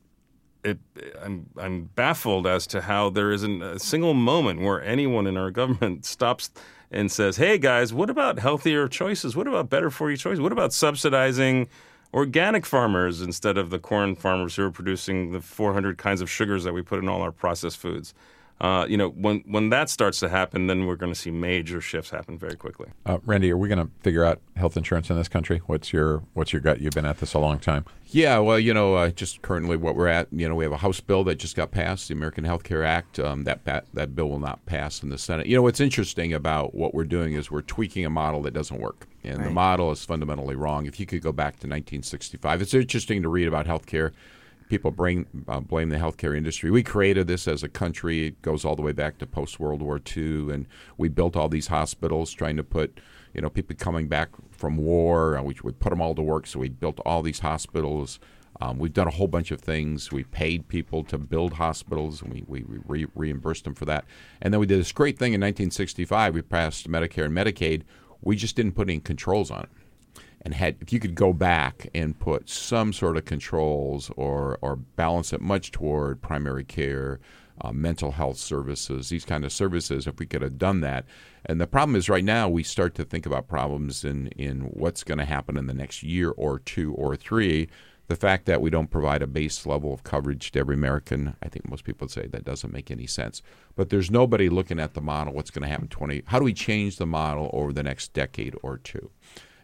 it, 0.64 0.78
I'm 1.20 1.46
I'm 1.56 1.84
baffled 1.94 2.46
as 2.46 2.66
to 2.68 2.82
how 2.82 3.10
there 3.10 3.32
isn't 3.32 3.62
a 3.62 3.78
single 3.78 4.14
moment 4.14 4.60
where 4.60 4.82
anyone 4.82 5.26
in 5.26 5.36
our 5.36 5.50
government 5.50 6.04
stops 6.06 6.50
and 6.90 7.10
says, 7.10 7.36
"Hey 7.36 7.58
guys, 7.58 7.92
what 7.92 8.10
about 8.10 8.38
healthier 8.38 8.88
choices? 8.88 9.36
What 9.36 9.46
about 9.46 9.70
better 9.70 9.90
for 9.90 10.10
you 10.10 10.16
choices? 10.16 10.40
What 10.40 10.52
about 10.52 10.72
subsidizing 10.72 11.68
organic 12.14 12.66
farmers 12.66 13.22
instead 13.22 13.56
of 13.56 13.70
the 13.70 13.78
corn 13.78 14.14
farmers 14.14 14.56
who 14.56 14.64
are 14.64 14.70
producing 14.70 15.32
the 15.32 15.40
400 15.40 15.96
kinds 15.98 16.20
of 16.20 16.30
sugars 16.30 16.64
that 16.64 16.74
we 16.74 16.82
put 16.82 16.98
in 16.98 17.08
all 17.08 17.22
our 17.22 17.32
processed 17.32 17.78
foods?" 17.78 18.14
Uh, 18.62 18.86
you 18.88 18.96
know, 18.96 19.08
when 19.08 19.42
when 19.46 19.70
that 19.70 19.90
starts 19.90 20.20
to 20.20 20.28
happen, 20.28 20.68
then 20.68 20.86
we're 20.86 20.94
going 20.94 21.12
to 21.12 21.18
see 21.18 21.32
major 21.32 21.80
shifts 21.80 22.10
happen 22.10 22.38
very 22.38 22.54
quickly. 22.54 22.88
Uh, 23.04 23.18
Randy, 23.26 23.50
are 23.50 23.56
we 23.56 23.66
going 23.66 23.84
to 23.84 23.92
figure 24.02 24.24
out 24.24 24.40
health 24.54 24.76
insurance 24.76 25.10
in 25.10 25.16
this 25.16 25.26
country? 25.26 25.60
What's 25.66 25.92
your 25.92 26.22
what's 26.34 26.52
your 26.52 26.62
gut? 26.62 26.80
You've 26.80 26.94
been 26.94 27.04
at 27.04 27.18
this 27.18 27.34
a 27.34 27.40
long 27.40 27.58
time. 27.58 27.84
Yeah, 28.06 28.38
well, 28.38 28.60
you 28.60 28.72
know, 28.72 28.94
uh, 28.94 29.10
just 29.10 29.42
currently 29.42 29.76
what 29.76 29.96
we're 29.96 30.06
at, 30.06 30.28
you 30.30 30.48
know, 30.48 30.54
we 30.54 30.64
have 30.64 30.72
a 30.72 30.76
House 30.76 31.00
bill 31.00 31.24
that 31.24 31.36
just 31.36 31.56
got 31.56 31.72
passed, 31.72 32.06
the 32.06 32.14
American 32.14 32.44
Health 32.44 32.62
Care 32.62 32.84
Act. 32.84 33.18
Um, 33.18 33.42
that 33.44 33.64
ba- 33.64 33.82
that 33.94 34.14
bill 34.14 34.28
will 34.28 34.38
not 34.38 34.64
pass 34.64 35.02
in 35.02 35.08
the 35.08 35.18
Senate. 35.18 35.48
You 35.48 35.56
know, 35.56 35.62
what's 35.62 35.80
interesting 35.80 36.32
about 36.32 36.72
what 36.72 36.94
we're 36.94 37.02
doing 37.02 37.32
is 37.32 37.50
we're 37.50 37.62
tweaking 37.62 38.04
a 38.06 38.10
model 38.10 38.42
that 38.42 38.54
doesn't 38.54 38.80
work, 38.80 39.08
and 39.24 39.44
the 39.44 39.50
model 39.50 39.90
is 39.90 40.04
fundamentally 40.04 40.54
wrong. 40.54 40.86
If 40.86 41.00
you 41.00 41.06
could 41.06 41.20
go 41.20 41.32
back 41.32 41.54
to 41.54 41.66
1965, 41.66 42.62
it's 42.62 42.74
interesting 42.74 43.22
to 43.22 43.28
read 43.28 43.48
about 43.48 43.66
health 43.66 43.86
care. 43.86 44.12
People 44.72 44.90
blame 44.90 45.26
uh, 45.48 45.60
blame 45.60 45.90
the 45.90 45.98
healthcare 45.98 46.34
industry. 46.34 46.70
We 46.70 46.82
created 46.82 47.26
this 47.26 47.46
as 47.46 47.62
a 47.62 47.68
country. 47.68 48.28
It 48.28 48.40
goes 48.40 48.64
all 48.64 48.74
the 48.74 48.80
way 48.80 48.92
back 48.92 49.18
to 49.18 49.26
post 49.26 49.60
World 49.60 49.82
War 49.82 50.00
II, 50.16 50.50
and 50.50 50.66
we 50.96 51.10
built 51.10 51.36
all 51.36 51.50
these 51.50 51.66
hospitals 51.66 52.32
trying 52.32 52.56
to 52.56 52.64
put 52.64 52.98
you 53.34 53.42
know 53.42 53.50
people 53.50 53.76
coming 53.76 54.08
back 54.08 54.30
from 54.50 54.78
war. 54.78 55.36
Uh, 55.36 55.42
we 55.42 55.54
we 55.62 55.72
put 55.72 55.90
them 55.90 56.00
all 56.00 56.14
to 56.14 56.22
work, 56.22 56.46
so 56.46 56.58
we 56.58 56.70
built 56.70 56.98
all 57.04 57.20
these 57.20 57.40
hospitals. 57.40 58.18
Um, 58.62 58.78
we've 58.78 58.94
done 58.94 59.08
a 59.08 59.10
whole 59.10 59.28
bunch 59.28 59.50
of 59.50 59.60
things. 59.60 60.10
We 60.10 60.24
paid 60.24 60.68
people 60.68 61.04
to 61.04 61.18
build 61.18 61.54
hospitals, 61.54 62.22
and 62.22 62.32
we, 62.32 62.44
we, 62.46 62.62
we 62.62 62.78
re- 62.86 63.06
reimbursed 63.14 63.64
them 63.64 63.74
for 63.74 63.84
that. 63.86 64.06
And 64.40 64.54
then 64.54 64.60
we 64.60 64.66
did 64.66 64.78
this 64.78 64.92
great 64.92 65.18
thing 65.18 65.34
in 65.34 65.40
1965. 65.40 66.34
We 66.34 66.42
passed 66.42 66.88
Medicare 66.88 67.26
and 67.26 67.36
Medicaid. 67.36 67.82
We 68.22 68.36
just 68.36 68.56
didn't 68.56 68.72
put 68.72 68.88
any 68.88 69.00
controls 69.00 69.50
on 69.50 69.64
it 69.64 69.81
and 70.42 70.54
had 70.54 70.76
if 70.80 70.92
you 70.92 71.00
could 71.00 71.14
go 71.14 71.32
back 71.32 71.88
and 71.94 72.18
put 72.18 72.48
some 72.48 72.92
sort 72.92 73.16
of 73.16 73.24
controls 73.24 74.10
or 74.16 74.58
or 74.60 74.76
balance 74.76 75.32
it 75.32 75.40
much 75.40 75.70
toward 75.70 76.20
primary 76.20 76.64
care, 76.64 77.20
uh, 77.60 77.72
mental 77.72 78.10
health 78.10 78.38
services, 78.38 79.08
these 79.08 79.24
kind 79.24 79.44
of 79.44 79.52
services, 79.52 80.06
if 80.06 80.18
we 80.18 80.26
could 80.26 80.42
have 80.42 80.58
done 80.58 80.80
that. 80.80 81.04
And 81.46 81.60
the 81.60 81.66
problem 81.66 81.96
is 81.96 82.08
right 82.08 82.24
now 82.24 82.48
we 82.48 82.62
start 82.62 82.94
to 82.96 83.04
think 83.04 83.24
about 83.24 83.48
problems 83.48 84.04
in 84.04 84.28
in 84.28 84.62
what's 84.62 85.04
going 85.04 85.18
to 85.18 85.24
happen 85.24 85.56
in 85.56 85.66
the 85.66 85.74
next 85.74 86.02
year 86.02 86.30
or 86.30 86.58
two 86.58 86.92
or 86.94 87.16
three. 87.16 87.68
The 88.08 88.16
fact 88.16 88.46
that 88.46 88.60
we 88.60 88.68
don't 88.68 88.90
provide 88.90 89.22
a 89.22 89.28
base 89.28 89.64
level 89.64 89.94
of 89.94 90.02
coverage 90.02 90.50
to 90.50 90.58
every 90.58 90.74
American, 90.74 91.36
I 91.42 91.48
think 91.48 91.70
most 91.70 91.84
people 91.84 92.06
would 92.06 92.10
say 92.10 92.26
that 92.26 92.44
doesn't 92.44 92.72
make 92.72 92.90
any 92.90 93.06
sense. 93.06 93.42
But 93.76 93.88
there's 93.88 94.10
nobody 94.10 94.48
looking 94.48 94.80
at 94.80 94.92
the 94.94 95.00
model. 95.00 95.32
What's 95.32 95.50
going 95.50 95.62
to 95.62 95.68
happen 95.68 95.88
20? 95.88 96.24
How 96.26 96.38
do 96.38 96.44
we 96.44 96.52
change 96.52 96.96
the 96.96 97.06
model 97.06 97.48
over 97.54 97.72
the 97.72 97.84
next 97.84 98.12
decade 98.12 98.56
or 98.62 98.76
two? 98.76 99.10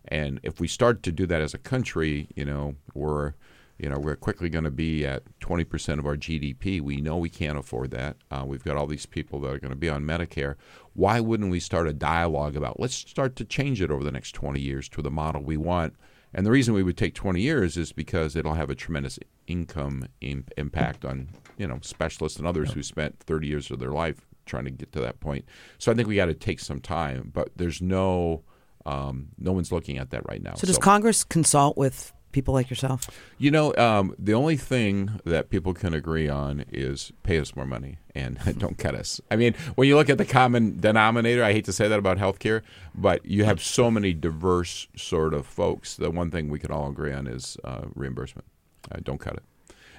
And 0.07 0.41
if 0.43 0.61
we 0.61 0.69
start 0.69 1.03
to 1.05 1.13
do 1.13 1.27
that 1.27 1.41
as 1.41 1.55
a 1.55 1.59
country, 1.59 2.29
you 2.35 2.45
know, 2.45 2.77
we're 2.95 3.35
you 3.79 3.89
know 3.89 3.99
we're 3.99 4.17
quickly 4.17 4.49
going 4.49 4.65
to 4.65 4.71
be 4.71 5.07
at 5.07 5.23
20% 5.41 5.99
of 5.99 6.07
our 6.07 6.17
GDP. 6.17 6.81
We 6.81 7.01
know 7.01 7.17
we 7.17 7.29
can't 7.29 7.59
afford 7.59 7.91
that. 7.93 8.17
Uh, 8.31 8.45
we've 8.47 8.65
got 8.65 8.77
all 8.77 8.87
these 8.87 9.07
people 9.07 9.41
that 9.41 9.53
are 9.53 9.59
going 9.59 9.71
to 9.73 9.77
be 9.77 9.89
on 9.89 10.05
Medicare. 10.05 10.57
Why 10.95 11.21
wouldn't 11.21 11.51
we 11.51 11.61
start 11.61 11.87
a 11.89 11.93
dialogue 11.93 12.57
about 12.57 12.81
let's 12.81 12.95
start 12.95 13.37
to 13.37 13.45
change 13.45 13.81
it 13.81 13.91
over 13.91 14.03
the 14.03 14.13
next 14.13 14.33
20 14.33 14.61
years 14.61 14.89
to 14.91 15.03
the 15.03 15.11
model 15.11 15.43
we 15.43 15.57
want? 15.57 15.95
And 16.35 16.45
the 16.45 16.51
reason 16.51 16.75
we 16.75 16.83
would 16.83 16.99
take 16.99 17.15
20 17.15 17.41
years 17.41 17.77
is 17.77 17.93
because 17.93 18.37
it'll 18.37 18.55
have 18.55 18.69
a 18.69 18.75
tremendous 18.75 19.19
income 19.47 20.07
in, 20.21 20.45
impact 20.57 21.05
on 21.05 21.29
you 21.57 21.67
know 21.67 21.79
specialists 21.83 22.39
and 22.39 22.47
others 22.47 22.73
who 22.73 22.83
spent 22.83 23.19
30 23.21 23.47
years 23.47 23.71
of 23.71 23.79
their 23.79 23.93
life 23.93 24.27
trying 24.47 24.65
to 24.65 24.71
get 24.71 24.93
to 24.93 25.01
that 25.01 25.21
point. 25.21 25.45
So 25.79 25.93
I 25.93 25.95
think 25.95 26.09
we 26.09 26.17
got 26.17 26.27
to 26.27 26.35
take 26.35 26.61
some 26.61 26.81
time, 26.81 27.31
but 27.33 27.51
there's 27.57 27.81
no 27.81 28.43
um, 28.87 29.29
no 29.39 29.53
one's 29.53 29.73
looking 29.73 29.99
at 29.99 30.11
that 30.11 30.29
right 30.29 30.43
now. 30.43 30.55
So 30.55 30.67
does 30.67 30.79
Congress 30.79 31.25
consult 31.25 31.77
with 31.77 32.13
people 32.33 32.55
like 32.55 32.71
yourself? 32.71 33.09
You 33.39 33.51
know, 33.51 33.75
um, 33.77 34.15
the 34.19 34.35
only 34.35 34.57
thing 34.57 35.21
that 35.25 35.51
people 35.51 35.75
can 35.75 35.95
agree 35.95 36.29
on 36.29 36.65
is 36.71 37.13
pay 37.23 37.39
us 37.39 37.57
more 37.57 37.67
money 37.67 37.99
and 38.15 38.39
don't 38.59 38.79
cut 38.79 38.95
us. 38.95 39.21
I 39.31 39.37
mean, 39.37 39.55
when 39.75 39.89
you 39.89 39.97
look 39.97 40.09
at 40.11 40.19
the 40.19 40.25
common 40.25 40.79
denominator, 40.79 41.43
I 41.43 41.53
hate 41.53 41.65
to 41.67 41.73
say 41.73 41.89
that 41.89 41.99
about 41.99 42.19
healthcare, 42.19 42.63
but 42.95 43.25
you 43.25 43.45
have 43.45 43.63
so 43.63 43.91
many 43.91 44.13
diverse 44.13 44.89
sort 44.97 45.35
of 45.35 45.47
folks. 45.47 45.97
The 45.97 46.11
one 46.11 46.31
thing 46.31 46.49
we 46.49 46.59
can 46.59 46.71
all 46.71 46.89
agree 46.89 47.13
on 47.13 47.27
is 47.27 47.57
uh, 47.65 47.83
reimbursement. 47.95 48.47
Uh, 48.91 48.99
don't 49.03 49.19
cut 49.19 49.35
it. 49.35 49.43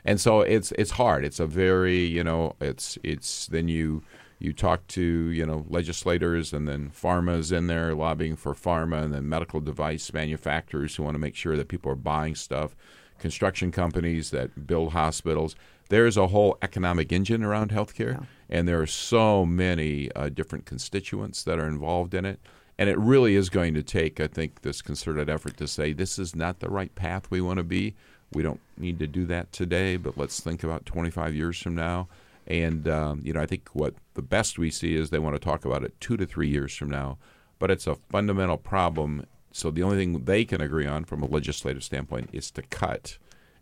And 0.06 0.20
so 0.20 0.42
it's 0.42 0.72
it's 0.74 0.92
hard. 0.92 1.26
It's 1.26 1.40
a 1.40 1.46
very 1.46 2.00
you 2.00 2.24
know 2.24 2.56
it's 2.62 2.98
it's 3.04 3.48
then 3.48 3.68
you 3.68 4.02
you 4.40 4.54
talk 4.54 4.88
to 4.88 5.02
you 5.02 5.46
know 5.46 5.66
legislators 5.70 6.54
and 6.54 6.68
then 6.68 6.90
pharma's 6.90 7.52
in 7.52 7.68
there 7.68 7.94
lobbying 7.94 8.36
for 8.36 8.54
pharma 8.54 9.04
and 9.04 9.14
then 9.14 9.28
medical 9.28 9.60
device 9.60 10.12
manufacturers 10.14 10.96
who 10.96 11.04
want 11.04 11.14
to 11.14 11.20
make 11.20 11.36
sure 11.36 11.58
that 11.58 11.68
people 11.68 11.92
are 11.92 11.96
buying 11.96 12.36
stuff 12.36 12.76
construction 13.20 13.72
companies 13.72 14.32
that 14.32 14.66
build 14.66 14.94
hospitals. 14.94 15.56
There's 15.90 16.18
a 16.18 16.28
whole 16.28 16.58
economic 16.62 17.12
engine 17.12 17.44
around 17.44 17.72
healthcare 17.72 18.14
yeah. 18.14 18.26
and 18.50 18.68
there 18.68 18.82
are 18.82 18.88
so 18.88 19.46
many 19.46 20.12
uh, 20.14 20.30
different 20.30 20.66
constituents 20.66 21.44
that 21.44 21.60
are 21.60 21.68
involved 21.68 22.14
in 22.14 22.26
it. 22.26 22.40
And 22.78 22.90
it 22.90 22.98
really 22.98 23.36
is 23.36 23.50
going 23.50 23.74
to 23.74 23.84
take 23.84 24.22
i 24.22 24.28
think 24.28 24.62
this 24.62 24.82
concerted 24.82 25.30
effort 25.30 25.58
to 25.58 25.68
say 25.68 25.92
this 25.92 26.18
is 26.18 26.36
not 26.36 26.60
the 26.60 26.70
right 26.70 26.94
path 26.96 27.30
we 27.30 27.42
want 27.42 27.58
to 27.58 27.64
be. 27.64 27.96
We 28.32 28.44
don't 28.44 28.62
need 28.78 29.00
to 29.00 29.08
do 29.08 29.26
that 29.26 29.52
today 29.52 29.98
but 29.98 30.18
let's 30.18 30.40
think 30.40 30.64
about 30.64 30.86
25 30.86 31.36
years 31.36 31.60
from 31.62 31.76
now 31.76 32.08
and 32.50 32.88
um, 32.88 33.22
you 33.24 33.32
know, 33.34 33.42
I 33.42 33.46
think 33.46 33.70
what 33.74 33.96
the 34.16 34.22
best 34.22 34.58
we 34.58 34.72
see 34.72 34.96
is 34.96 35.10
they 35.10 35.20
want 35.20 35.36
to 35.36 35.40
talk 35.40 35.66
about 35.66 35.84
it 35.84 35.94
two 36.00 36.18
to 36.18 36.26
three 36.26 36.50
years 36.50 36.76
from 36.76 36.90
now. 36.90 37.18
But 37.60 37.72
it's 37.72 37.88
a 37.88 37.96
fundamental 37.96 38.58
problem. 38.58 39.26
So 39.52 39.70
the 39.70 39.84
only 39.84 39.98
thing 39.98 40.24
they 40.24 40.46
can 40.46 40.62
agree 40.62 40.88
on 40.88 41.04
from 41.04 41.22
a 41.22 41.26
legislative 41.26 41.84
standpoint 41.84 42.30
is 42.32 42.52
to 42.52 42.62
cut, 42.62 43.18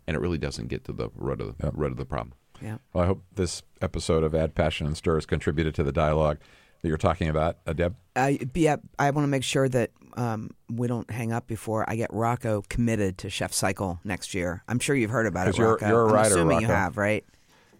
and 0.06 0.16
it 0.16 0.20
really 0.20 0.38
doesn't 0.38 0.68
get 0.68 0.84
to 0.84 0.92
the 0.92 1.10
root 1.16 1.40
of 1.40 1.58
the 1.58 1.66
yep. 1.66 1.72
root 1.76 1.90
of 1.90 1.98
the 1.98 2.04
problem. 2.04 2.34
Yeah. 2.62 2.78
Well, 2.92 3.04
I 3.04 3.06
hope 3.06 3.24
this 3.34 3.62
episode 3.82 4.24
of 4.24 4.34
Add 4.34 4.54
Passion 4.54 4.86
and 4.86 4.96
Stir 4.96 5.16
has 5.16 5.26
contributed 5.26 5.74
to 5.76 5.82
the 5.82 5.92
dialogue 5.92 6.38
that 6.82 6.88
you're 6.88 6.96
talking 6.96 7.28
about, 7.28 7.58
uh, 7.66 7.72
Deb. 7.72 7.96
Uh, 8.14 8.32
yeah, 8.54 8.76
I 8.98 9.10
want 9.10 9.24
to 9.24 9.28
make 9.28 9.42
sure 9.42 9.68
that 9.68 9.90
um, 10.16 10.50
we 10.68 10.86
don't 10.86 11.10
hang 11.10 11.32
up 11.32 11.46
before 11.46 11.84
I 11.88 11.96
get 11.96 12.12
Rocco 12.12 12.62
committed 12.68 13.18
to 13.18 13.30
Chef 13.30 13.52
Cycle 13.52 14.00
next 14.04 14.34
year. 14.34 14.62
I'm 14.68 14.78
sure 14.78 14.94
you've 14.94 15.10
heard 15.10 15.26
about 15.26 15.48
it, 15.48 15.58
you're, 15.58 15.72
Rocco. 15.72 15.88
You're 15.88 16.02
a 16.02 16.04
writer, 16.04 16.18
I'm 16.18 16.26
assuming 16.26 16.48
Rocco. 16.48 16.60
you 16.60 16.72
have, 16.72 16.96
right? 16.96 17.24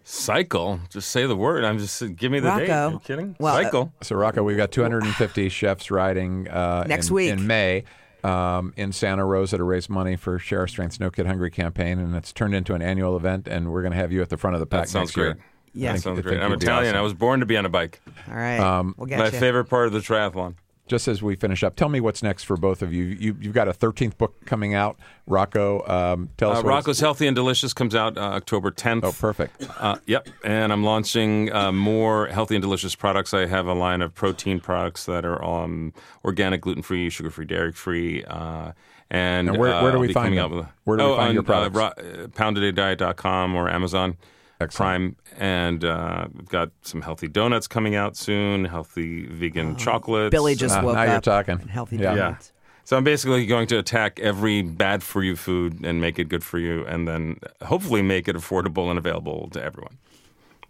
Cycle. 0.03 0.79
Just 0.89 1.11
say 1.11 1.25
the 1.27 1.35
word. 1.35 1.63
I'm 1.63 1.77
just 1.77 2.01
give 2.15 2.31
me 2.31 2.39
the 2.39 2.47
Rocco. 2.47 2.59
date. 2.65 2.71
Are 2.71 2.91
you 2.91 2.99
kidding? 2.99 3.35
Well, 3.39 3.55
uh, 3.55 3.63
Cycle. 3.63 3.93
So 4.01 4.15
Rocco, 4.15 4.43
we've 4.43 4.57
got 4.57 4.71
250 4.71 5.49
chefs 5.49 5.91
riding 5.91 6.47
uh, 6.47 6.85
Next 6.87 7.09
in, 7.09 7.13
week. 7.15 7.31
in 7.31 7.45
May 7.47 7.83
um, 8.23 8.73
in 8.75 8.91
Santa 8.91 9.23
Rosa 9.25 9.57
to 9.57 9.63
raise 9.63 9.89
money 9.89 10.15
for 10.15 10.39
Share 10.39 10.61
Our 10.61 10.67
Strength's 10.67 10.99
No 10.99 11.09
Kid 11.11 11.25
Hungry 11.27 11.51
campaign, 11.51 11.99
and 11.99 12.15
it's 12.15 12.33
turned 12.33 12.55
into 12.55 12.73
an 12.73 12.81
annual 12.81 13.15
event. 13.15 13.47
And 13.47 13.71
we're 13.71 13.81
going 13.81 13.91
to 13.93 13.97
have 13.97 14.11
you 14.11 14.21
at 14.21 14.29
the 14.29 14.37
front 14.37 14.55
of 14.55 14.59
the 14.59 14.65
pack 14.65 14.85
That 14.85 14.89
sounds 14.89 15.07
next 15.09 15.15
great. 15.15 15.25
year. 15.25 15.37
Yes. 15.73 15.97
that 15.97 16.01
sounds 16.01 16.21
great. 16.21 16.39
I'm 16.39 16.51
Italian. 16.53 16.87
awesome. 16.95 16.97
I 16.97 17.01
was 17.01 17.13
born 17.13 17.41
to 17.41 17.45
be 17.45 17.55
on 17.55 17.65
a 17.65 17.69
bike. 17.69 18.01
All 18.27 18.33
right. 18.35 18.59
Um, 18.59 18.95
we'll 18.97 19.05
get 19.05 19.19
My 19.19 19.25
you. 19.25 19.31
favorite 19.31 19.65
part 19.65 19.85
of 19.87 19.93
the 19.93 19.99
triathlon. 19.99 20.55
Just 20.89 21.07
as 21.07 21.21
we 21.21 21.35
finish 21.35 21.63
up, 21.63 21.75
tell 21.75 21.87
me 21.87 22.01
what's 22.01 22.23
next 22.23 22.43
for 22.45 22.57
both 22.57 22.81
of 22.81 22.91
you. 22.91 23.03
you 23.03 23.37
you've 23.39 23.53
got 23.53 23.67
a 23.67 23.73
13th 23.73 24.17
book 24.17 24.43
coming 24.45 24.73
out, 24.73 24.97
Rocco. 25.27 25.87
Um, 25.87 26.29
tell 26.35 26.51
us. 26.51 26.63
Uh, 26.63 26.67
Rocco's 26.67 26.99
Healthy 26.99 27.27
and 27.27 27.35
Delicious 27.35 27.73
comes 27.73 27.93
out 27.93 28.17
uh, 28.17 28.21
October 28.21 28.71
10th. 28.71 29.03
Oh, 29.03 29.11
perfect. 29.11 29.67
Uh, 29.79 29.97
yep, 30.07 30.27
and 30.43 30.73
I'm 30.73 30.83
launching 30.83 31.53
uh, 31.53 31.71
more 31.71 32.25
healthy 32.27 32.55
and 32.55 32.61
delicious 32.63 32.95
products. 32.95 33.35
I 33.35 33.45
have 33.45 33.67
a 33.67 33.73
line 33.73 34.01
of 34.01 34.15
protein 34.15 34.59
products 34.59 35.05
that 35.05 35.25
are 35.25 35.43
um, 35.45 35.93
organic, 36.25 36.61
gluten 36.61 36.81
free, 36.81 37.11
sugar 37.11 37.29
free, 37.29 37.45
dairy 37.45 37.71
free. 37.71 38.23
Uh, 38.25 38.71
and, 39.11 39.57
where- 39.57 39.73
uh, 39.73 39.83
where 39.83 39.91
do 39.91 39.99
we 39.99 40.11
find 40.11 40.37
them? 40.37 40.43
out 40.45 40.51
with 40.51 40.65
Where 40.85 40.97
do 40.97 41.03
we 41.03 41.09
oh, 41.11 41.15
find 41.17 41.29
on, 41.29 41.33
your 41.35 41.43
products? 41.43 41.77
Uh, 41.77 41.79
ro- 41.79 42.23
uh, 42.23 42.27
PoundADayDiet.com 42.27 43.55
or 43.55 43.69
Amazon 43.69 44.17
Excellent. 44.61 45.15
Prime, 45.37 45.39
and 45.39 45.85
uh, 45.85 46.27
we've 46.33 46.49
got 46.49 46.71
some 46.81 47.01
healthy 47.01 47.27
donuts 47.29 47.67
coming 47.67 47.95
out 47.95 48.17
soon. 48.17 48.65
Healthy 48.65 49.25
vegan 49.27 49.77
chocolates. 49.77 50.31
Billy 50.31 50.53
just 50.55 50.77
Ah, 50.77 50.81
woke 50.81 50.95
now 50.95 51.03
you're 51.03 51.21
talking. 51.21 51.59
Healthy 51.59 51.97
Yeah. 51.97 52.11
yeah. 52.13 52.15
donuts. 52.15 52.51
So 52.83 52.97
I'm 52.97 53.03
basically 53.03 53.45
going 53.45 53.67
to 53.67 53.77
attack 53.77 54.19
every 54.19 54.61
bad 54.63 55.03
for 55.03 55.23
you 55.23 55.35
food 55.35 55.85
and 55.85 56.01
make 56.01 56.17
it 56.19 56.27
good 56.27 56.43
for 56.43 56.57
you, 56.59 56.85
and 56.87 57.07
then 57.07 57.39
hopefully 57.61 58.01
make 58.01 58.27
it 58.27 58.35
affordable 58.35 58.89
and 58.89 58.97
available 58.97 59.47
to 59.53 59.63
everyone. 59.63 59.97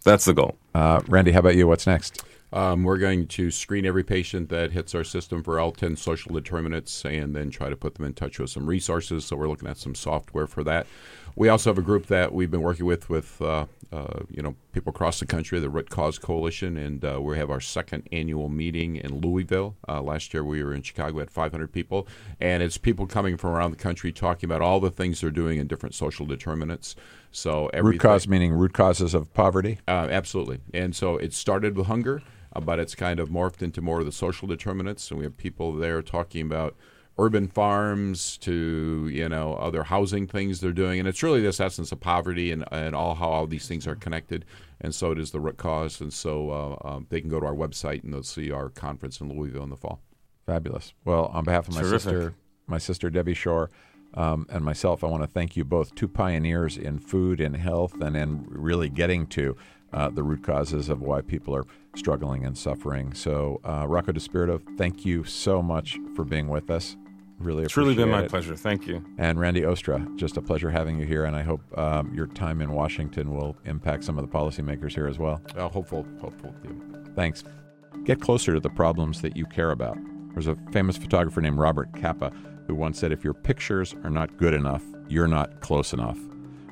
That's 0.04 0.24
the 0.24 0.34
goal. 0.34 0.56
Uh, 0.74 1.00
Randy, 1.08 1.32
how 1.32 1.40
about 1.40 1.56
you? 1.56 1.66
What's 1.66 1.86
next? 1.86 2.22
Um, 2.52 2.82
we're 2.82 2.98
going 2.98 3.26
to 3.28 3.50
screen 3.50 3.86
every 3.86 4.02
patient 4.02 4.48
that 4.48 4.72
hits 4.72 4.92
our 4.94 5.04
system 5.04 5.42
for 5.42 5.60
all 5.60 5.70
10 5.72 5.94
social 5.96 6.34
determinants 6.34 7.04
and 7.04 7.34
then 7.34 7.48
try 7.50 7.68
to 7.70 7.76
put 7.76 7.94
them 7.94 8.04
in 8.04 8.12
touch 8.12 8.38
with 8.40 8.50
some 8.50 8.66
resources. 8.66 9.24
So 9.24 9.36
we're 9.36 9.46
looking 9.48 9.68
at 9.68 9.78
some 9.78 9.94
software 9.94 10.48
for 10.48 10.64
that. 10.64 10.86
We 11.36 11.48
also 11.48 11.70
have 11.70 11.78
a 11.78 11.82
group 11.82 12.06
that 12.06 12.32
we've 12.32 12.50
been 12.50 12.62
working 12.62 12.86
with 12.86 13.08
with 13.08 13.40
uh, 13.40 13.66
uh, 13.92 14.20
you 14.30 14.42
know 14.42 14.54
people 14.72 14.90
across 14.90 15.20
the 15.20 15.26
country, 15.26 15.58
the 15.58 15.70
Root 15.70 15.90
Cause 15.90 16.18
Coalition, 16.18 16.76
and 16.76 17.04
uh, 17.04 17.20
we 17.20 17.36
have 17.38 17.50
our 17.50 17.60
second 17.60 18.08
annual 18.12 18.48
meeting 18.48 18.96
in 18.96 19.20
Louisville. 19.20 19.76
Uh, 19.88 20.00
last 20.00 20.32
year 20.32 20.44
we 20.44 20.62
were 20.62 20.72
in 20.72 20.82
Chicago 20.82 21.20
at 21.20 21.30
500 21.30 21.72
people, 21.72 22.06
and 22.40 22.62
it's 22.62 22.78
people 22.78 23.06
coming 23.06 23.36
from 23.36 23.50
around 23.50 23.70
the 23.72 23.76
country 23.76 24.12
talking 24.12 24.48
about 24.48 24.62
all 24.62 24.80
the 24.80 24.90
things 24.90 25.20
they're 25.20 25.30
doing 25.30 25.58
in 25.58 25.66
different 25.66 25.94
social 25.94 26.26
determinants. 26.26 26.94
So 27.32 27.70
Root 27.74 28.00
cause 28.00 28.28
meaning 28.28 28.52
root 28.52 28.72
causes 28.72 29.14
of 29.14 29.32
poverty. 29.34 29.78
uh, 29.88 30.08
absolutely. 30.10 30.60
And 30.74 30.94
so 30.94 31.16
it 31.16 31.32
started 31.32 31.76
with 31.76 31.86
hunger, 31.86 32.22
uh, 32.54 32.60
but 32.60 32.78
it's 32.78 32.94
kind 32.94 33.20
of 33.20 33.28
morphed 33.28 33.62
into 33.62 33.80
more 33.80 34.00
of 34.00 34.06
the 34.06 34.12
social 34.12 34.48
determinants. 34.48 35.10
And 35.10 35.18
we 35.18 35.24
have 35.24 35.36
people 35.36 35.72
there 35.72 36.02
talking 36.02 36.42
about 36.42 36.76
urban 37.20 37.46
farms 37.46 38.38
to 38.38 39.08
you 39.12 39.28
know 39.28 39.54
other 39.54 39.82
housing 39.84 40.26
things 40.26 40.60
they're 40.60 40.72
doing, 40.72 40.98
and 40.98 41.08
it's 41.08 41.22
really 41.22 41.40
this 41.40 41.60
essence 41.60 41.92
of 41.92 42.00
poverty 42.00 42.50
and 42.50 42.64
and 42.72 42.94
all 42.94 43.14
how 43.14 43.28
all 43.28 43.46
these 43.46 43.68
things 43.68 43.86
are 43.86 43.94
connected. 43.94 44.44
And 44.80 44.94
so 44.94 45.10
it 45.10 45.18
is 45.18 45.30
the 45.30 45.40
root 45.40 45.58
cause. 45.58 46.00
And 46.00 46.12
so 46.12 46.50
uh, 46.50 46.88
um, 46.88 47.06
they 47.10 47.20
can 47.20 47.28
go 47.28 47.38
to 47.38 47.46
our 47.46 47.54
website 47.54 48.02
and 48.02 48.14
they'll 48.14 48.22
see 48.22 48.50
our 48.50 48.70
conference 48.70 49.20
in 49.20 49.28
Louisville 49.28 49.62
in 49.62 49.68
the 49.68 49.76
fall. 49.76 50.00
Fabulous. 50.46 50.94
Well, 51.04 51.26
on 51.26 51.44
behalf 51.44 51.68
of 51.68 51.74
my 51.74 51.82
Terrific. 51.82 52.00
sister, 52.00 52.34
my 52.66 52.78
sister 52.78 53.10
Debbie 53.10 53.34
Shore, 53.34 53.70
um, 54.14 54.46
and 54.50 54.64
myself, 54.64 55.04
I 55.04 55.06
want 55.06 55.22
to 55.22 55.28
thank 55.28 55.56
you 55.56 55.64
both, 55.64 55.94
two 55.94 56.08
pioneers 56.08 56.76
in 56.76 56.98
food 56.98 57.40
and 57.40 57.56
health, 57.56 58.00
and 58.00 58.16
in 58.16 58.44
really 58.48 58.88
getting 58.88 59.26
to 59.28 59.56
uh, 59.92 60.08
the 60.08 60.22
root 60.22 60.42
causes 60.42 60.88
of 60.88 61.00
why 61.00 61.20
people 61.20 61.54
are 61.54 61.66
struggling 61.94 62.44
and 62.44 62.56
suffering. 62.56 63.14
So, 63.14 63.60
uh, 63.64 63.86
Rocco 63.86 64.12
DiSpirito, 64.12 64.60
thank 64.76 65.04
you 65.04 65.24
so 65.24 65.62
much 65.62 65.98
for 66.16 66.24
being 66.24 66.48
with 66.48 66.70
us. 66.70 66.96
Really 67.40 67.64
It's 67.64 67.76
really 67.76 67.94
been 67.94 68.10
my 68.10 68.24
it. 68.24 68.30
pleasure. 68.30 68.54
Thank 68.54 68.86
you. 68.86 69.02
And 69.16 69.40
Randy 69.40 69.62
Oostra, 69.62 70.14
just 70.16 70.36
a 70.36 70.42
pleasure 70.42 70.70
having 70.70 70.98
you 71.00 71.06
here. 71.06 71.24
And 71.24 71.34
I 71.34 71.42
hope 71.42 71.62
um, 71.78 72.12
your 72.14 72.26
time 72.26 72.60
in 72.60 72.70
Washington 72.72 73.34
will 73.34 73.56
impact 73.64 74.04
some 74.04 74.18
of 74.18 74.30
the 74.30 74.30
policymakers 74.30 74.94
here 74.94 75.06
as 75.06 75.18
well. 75.18 75.40
Uh, 75.56 75.68
hopeful, 75.68 76.06
hopeful. 76.20 76.54
Yeah. 76.62 76.70
Thanks. 77.16 77.42
Get 78.04 78.20
closer 78.20 78.52
to 78.52 78.60
the 78.60 78.68
problems 78.68 79.22
that 79.22 79.36
you 79.38 79.46
care 79.46 79.70
about. 79.70 79.96
There's 80.34 80.48
a 80.48 80.56
famous 80.70 80.98
photographer 80.98 81.40
named 81.40 81.58
Robert 81.58 81.88
Capa 81.98 82.30
who 82.66 82.74
once 82.74 82.98
said, 82.98 83.10
If 83.10 83.24
your 83.24 83.34
pictures 83.34 83.94
are 84.04 84.10
not 84.10 84.36
good 84.36 84.52
enough, 84.52 84.84
you're 85.08 85.26
not 85.26 85.60
close 85.62 85.94
enough. 85.94 86.18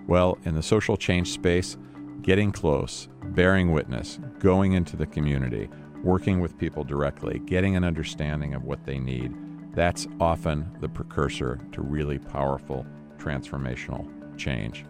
Well, 0.07 0.39
in 0.45 0.55
the 0.55 0.63
social 0.63 0.97
change 0.99 1.31
space, 1.31 1.79
getting 2.23 2.53
close, 2.53 3.09
bearing 3.25 3.73
witness, 3.73 4.21
going 4.39 4.73
into 4.75 4.97
the 4.97 5.07
community, 5.07 5.69
working 6.05 6.41
with 6.41 6.59
people 6.59 6.85
directly, 6.85 7.41
getting 7.47 7.75
an 7.75 7.85
understanding 7.85 8.55
of 8.55 8.65
what 8.65 8.85
they 8.85 8.99
need, 8.99 9.35
that's 9.79 10.09
often 10.19 10.69
the 10.81 10.89
precursor 10.89 11.61
to 11.71 11.83
really 11.83 12.19
powerful 12.19 12.85
transformational 13.17 14.09
change. 14.37 14.85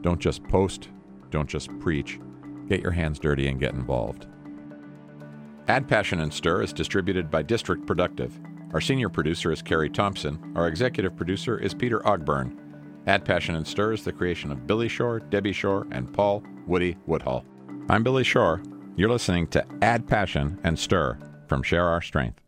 Don't 0.00 0.20
just 0.20 0.42
post, 0.48 0.88
don't 1.30 1.48
just 1.48 1.70
preach, 1.78 2.18
get 2.68 2.80
your 2.80 2.90
hands 2.90 3.20
dirty 3.20 3.46
and 3.46 3.60
get 3.60 3.74
involved. 3.74 4.26
Add 5.68 5.86
Passion 5.86 6.18
and 6.22 6.34
Stir 6.34 6.62
is 6.62 6.72
distributed 6.72 7.30
by 7.30 7.42
District 7.42 7.86
Productive. 7.86 8.36
Our 8.72 8.80
senior 8.80 9.08
producer 9.08 9.52
is 9.52 9.62
Carrie 9.62 9.88
Thompson. 9.88 10.52
Our 10.56 10.66
executive 10.66 11.14
producer 11.14 11.56
is 11.56 11.72
Peter 11.72 12.00
Ogburn. 12.00 12.58
Add 13.06 13.24
Passion 13.24 13.54
and 13.54 13.64
Stir 13.66 13.92
is 13.92 14.02
the 14.02 14.10
creation 14.12 14.50
of 14.50 14.66
Billy 14.66 14.88
Shore, 14.88 15.20
Debbie 15.20 15.52
Shore, 15.52 15.86
and 15.92 16.12
Paul 16.12 16.42
Woody 16.66 16.96
Woodhull. 17.06 17.44
I'm 17.88 18.02
Billy 18.02 18.24
Shore. 18.24 18.60
You're 18.96 19.08
listening 19.08 19.46
to 19.48 19.64
Add 19.82 20.08
Passion 20.08 20.58
and 20.64 20.76
Stir 20.76 21.16
from 21.46 21.62
Share 21.62 21.86
Our 21.86 22.02
Strength. 22.02 22.40